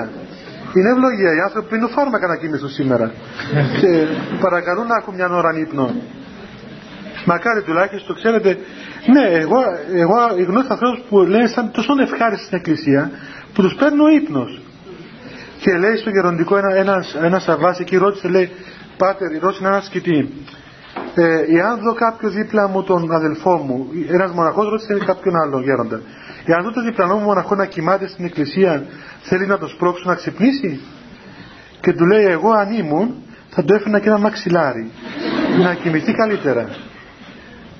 [0.76, 1.30] Είναι ευλογία.
[1.36, 3.06] Οι άνθρωποι πίνουν φάρμακα να κοιμηθούν σήμερα.
[3.80, 3.90] και
[4.40, 5.86] παρακαλούν να έχουν μια ώρα ύπνο.
[7.30, 8.50] Μακάρι τουλάχιστον, ξέρετε,
[9.14, 9.58] ναι, εγώ,
[10.02, 10.16] εγώ
[10.48, 13.10] γνώρισα ανθρώπους που λένε σαν τόσο ευχάριστοι στην εκκλησία
[13.52, 14.60] που τους παίρνει ο ύπνος.
[15.62, 18.50] Και λέει στο γεροντικό ένα, ένας, ένας αβάς εκεί ρώτησε, λέει,
[18.96, 20.18] Πάτερ, ρώτησε ένας ασκητή.
[21.14, 26.00] Ε, εάν δω κάποιο δίπλα μου τον αδελφό μου, ένας μοναχός ρώτησε κάποιον άλλο γέροντα.
[26.44, 28.84] Εάν δω τον διπλανό μου μοναχό να κοιμάται στην εκκλησία,
[29.22, 30.80] θέλει να το σπρώξω να ξυπνήσει;
[31.80, 33.14] Και του λέει, εγώ αν ήμουν,
[33.50, 34.90] θα το έφερνα και ένα μαξιλάρι.
[35.62, 36.68] να κοιμηθεί καλύτερα.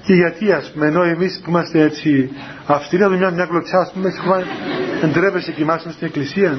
[0.08, 2.30] Και γιατί ας πούμε, ενώ εμείς που είμαστε έτσι
[2.66, 4.08] αυστηροί, να μια, μια κλωτσιά, ας πούμε,
[5.02, 6.58] εντρέπεσαι και είμαστε στην εκκλησία.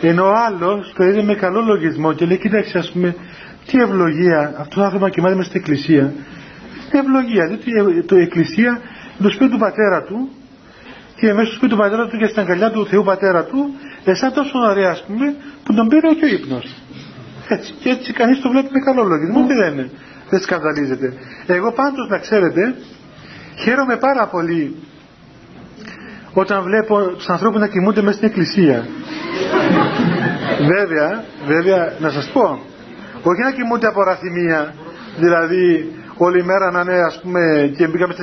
[0.00, 3.16] Ενώ ο άλλος το είδε με καλό λογισμό και λέει, κοίταξε, ας πούμε,
[3.66, 6.12] τι ευλογία, αυτό το άνθρωπο κοιμάται μέσα στην εκκλησία.
[6.90, 8.80] Τι ευλογία, διότι το εκκλησία
[9.22, 10.28] το σπίτι του πατέρα του
[11.16, 13.60] και μέσα στο σπίτι του πατέρα του και στην αγκαλιά του Θεού πατέρα του,
[14.04, 16.66] εσά τόσο ωραία, ας πούμε, που τον πήρε και ο ύπνος.
[17.48, 19.90] Έτσι, και έτσι κανείς το βλέπει με καλό λογισμό και δεν είναι
[20.30, 21.12] δεν σκανδαλίζεται.
[21.46, 22.74] Εγώ πάντως να ξέρετε
[23.62, 24.76] χαίρομαι πάρα πολύ
[26.32, 28.86] όταν βλέπω τους ανθρώπους να κοιμούνται μέσα στην εκκλησία.
[30.74, 32.60] βέβαια, βέβαια να σας πω,
[33.22, 34.74] όχι να κοιμούνται από ραθυμία,
[35.18, 38.14] δηλαδή όλη μέρα να είναι ας πούμε και μπήκαμε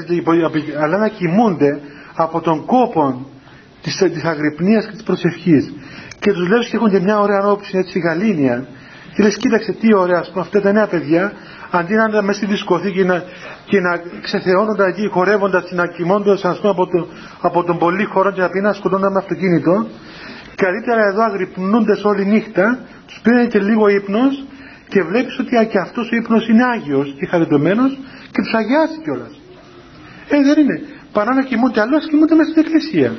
[0.79, 1.79] αλλά να κοιμούνται
[2.15, 3.25] από τον κόπο
[3.81, 5.73] της, της αγρυπνίας και της προσευχής
[6.19, 8.67] και τους λέω και έχουν και μια ωραία όψη έτσι γαλήνια
[9.13, 11.33] και λες κοίταξε τι ωραία ας πούμε αυτά τα νέα παιδιά
[11.71, 13.23] αντί να είναι μέσα στη δισκοθήκη να,
[13.65, 17.07] και να ξεθεώνονται εκεί χορεύοντας και να κοιμώντας ας πούμε από, το,
[17.41, 19.87] από τον πολύ χώρο και να πει να σκοτώνονται με αυτοκίνητο
[20.55, 24.43] καλύτερα εδώ αγρυπνούνται όλη νύχτα τους πήρε και λίγο ύπνος
[24.87, 27.91] και βλέπεις ότι και αυτός ο ύπνος είναι Άγιος και χαριτωμένος
[28.31, 29.33] και τους αγιάζει κιόλας.
[30.29, 30.81] Ε, δεν είναι.
[31.11, 33.11] Παρά να κοιμούνται αλλού, κοιμούνται μέσα στην εκκλησία.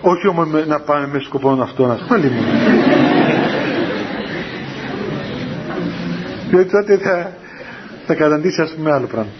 [0.00, 2.40] Όχι όμως να πάμε με σκοπό αυτό, να πούμε λίγο.
[6.48, 7.32] Διότι τότε θα,
[8.06, 9.30] θα καταντήσει ας πούμε άλλο πράγμα.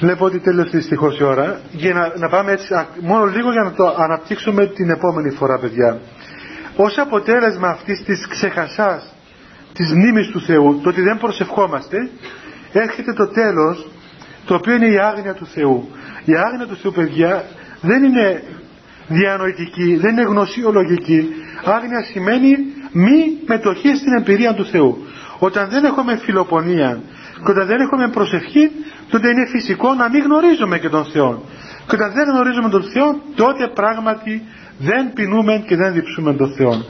[0.00, 1.60] Βλέπω ότι τέλειωσε δυστυχώς η ώρα.
[1.72, 2.66] Για να, να πάμε έτσι,
[3.00, 6.00] μόνο λίγο για να το αναπτύξουμε την επόμενη φορά, παιδιά.
[6.76, 9.14] Ω αποτέλεσμα αυτής της ξεχασάς
[9.72, 12.10] της μνήμης του Θεού, το ότι δεν προσευχόμαστε,
[12.72, 13.90] έρχεται το τέλος,
[14.44, 15.88] το οποίο είναι η άγνοια του Θεού.
[16.24, 17.44] Η άγνοια του Θεού, παιδιά,
[17.80, 18.42] δεν είναι
[19.08, 21.28] διανοητική, δεν είναι γνωσιολογική.
[21.64, 22.56] Άγνοια σημαίνει
[22.92, 25.05] μη μετοχή στην εμπειρία του Θεού.
[25.38, 27.00] Όταν δεν έχουμε φιλοπονία
[27.44, 28.70] και όταν δεν έχουμε προσευχή,
[29.10, 31.42] τότε είναι φυσικό να μην γνωρίζουμε και τον Θεό.
[31.88, 34.42] Και όταν δεν γνωρίζουμε τον Θεό, τότε πράγματι
[34.78, 36.84] δεν πεινούμε και δεν διψούμε τον Θεό.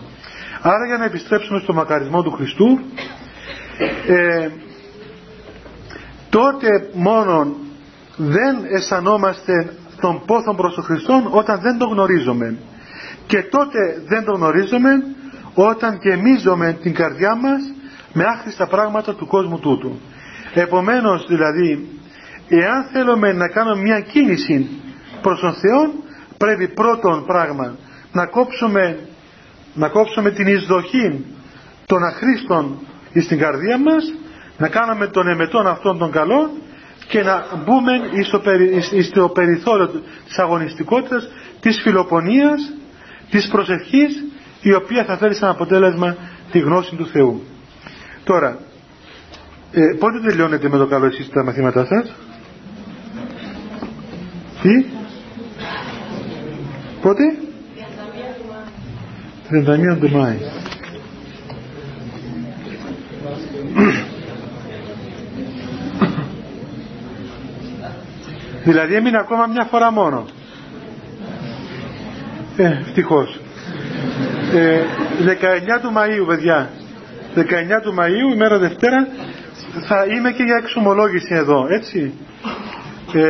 [0.62, 2.80] Άρα για να επιστρέψουμε στο μακαρισμό του Χριστού,
[4.06, 4.48] ε,
[6.30, 7.56] τότε μόνο
[8.16, 12.56] δεν αισθανόμαστε τον πόθο προς τον Χριστό όταν δεν τον γνωρίζουμε.
[13.26, 14.90] Και τότε δεν τον γνωρίζουμε
[15.54, 17.60] όταν γεμίζουμε την καρδιά μας
[18.18, 20.00] με άχρηστα πράγματα του κόσμου τούτου.
[20.54, 21.88] Επομένως δηλαδή,
[22.48, 24.68] εάν θέλουμε να κάνουμε μια κίνηση
[25.22, 25.92] προς τον Θεό,
[26.36, 27.76] πρέπει πρώτον πράγμα
[28.12, 28.98] να κόψουμε,
[29.74, 31.24] να κόψουμε την εισδοχή
[31.86, 32.78] των αχρήστων
[33.24, 34.04] στην καρδία μας,
[34.58, 36.50] να κάνουμε τον εμετών αυτών των καλών
[37.08, 37.92] και να μπούμε
[39.02, 39.88] στο περιθώριο
[40.26, 41.28] της αγωνιστικότητας,
[41.60, 42.72] της φιλοπονίας,
[43.30, 44.24] της προσευχής,
[44.60, 46.16] η οποία θα φέρει σαν αποτέλεσμα
[46.50, 47.42] τη γνώση του Θεού.
[48.26, 48.58] Τώρα,
[49.72, 52.14] ε, πότε τελειώνετε με το καλό εσείς τα μαθήματά σας;
[54.62, 54.86] Τι;
[57.02, 57.22] Πότε;
[59.50, 60.36] 31 του Μάη.
[68.64, 70.24] δηλαδή έμεινε ακόμα μια φορά μόνο.
[72.56, 73.40] Ε, ευτυχώς.
[74.54, 74.80] Ε,
[75.24, 76.70] 19 του Μαΐου παιδιά
[77.36, 77.42] 19
[77.82, 79.08] του Μαΐου, ημέρα Δευτέρα,
[79.86, 82.12] θα είμαι και για εξομολόγηση εδώ, έτσι.
[83.12, 83.22] και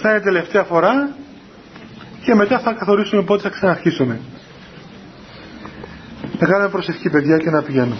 [0.00, 1.08] θα είναι τελευταία φορά
[2.24, 4.20] και μετά θα καθορίσουμε πότε θα ξαναρχίσουμε.
[6.38, 7.96] Να κάνουμε προσευχή παιδιά και να πηγαίνουμε.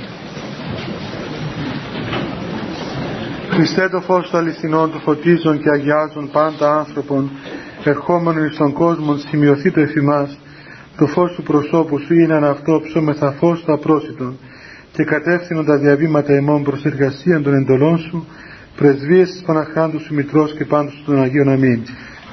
[3.50, 7.30] Χριστέ το φως του αληθινών του φωτίζουν και αγιάζουν πάντα άνθρωπον
[7.84, 10.38] ερχόμενον εις τον κόσμο σημειωθεί το εφημάς
[10.96, 14.38] το φως του προσώπου σου είναι αυτό ψώμεθα φως το απρόσιτον
[14.98, 18.26] και κατεύθυνον τα διαβήματα εμών προς εργασία των εντολών σου
[18.76, 21.82] πρεσβείες της Παναχάντου σου Μητρός και πάντως των Αγίων Αμήν.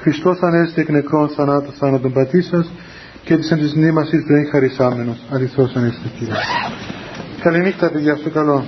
[0.02, 2.72] Χριστός ανέστη εκ νεκρών θανάτου θάνατον πατή σας
[3.24, 5.18] και της εν της μνήμασης του εν χαρισάμενος.
[5.32, 6.34] Αληθώς ανέστη Κύριε.
[7.42, 8.66] Καληνύχτα παιδιά, στο καλό.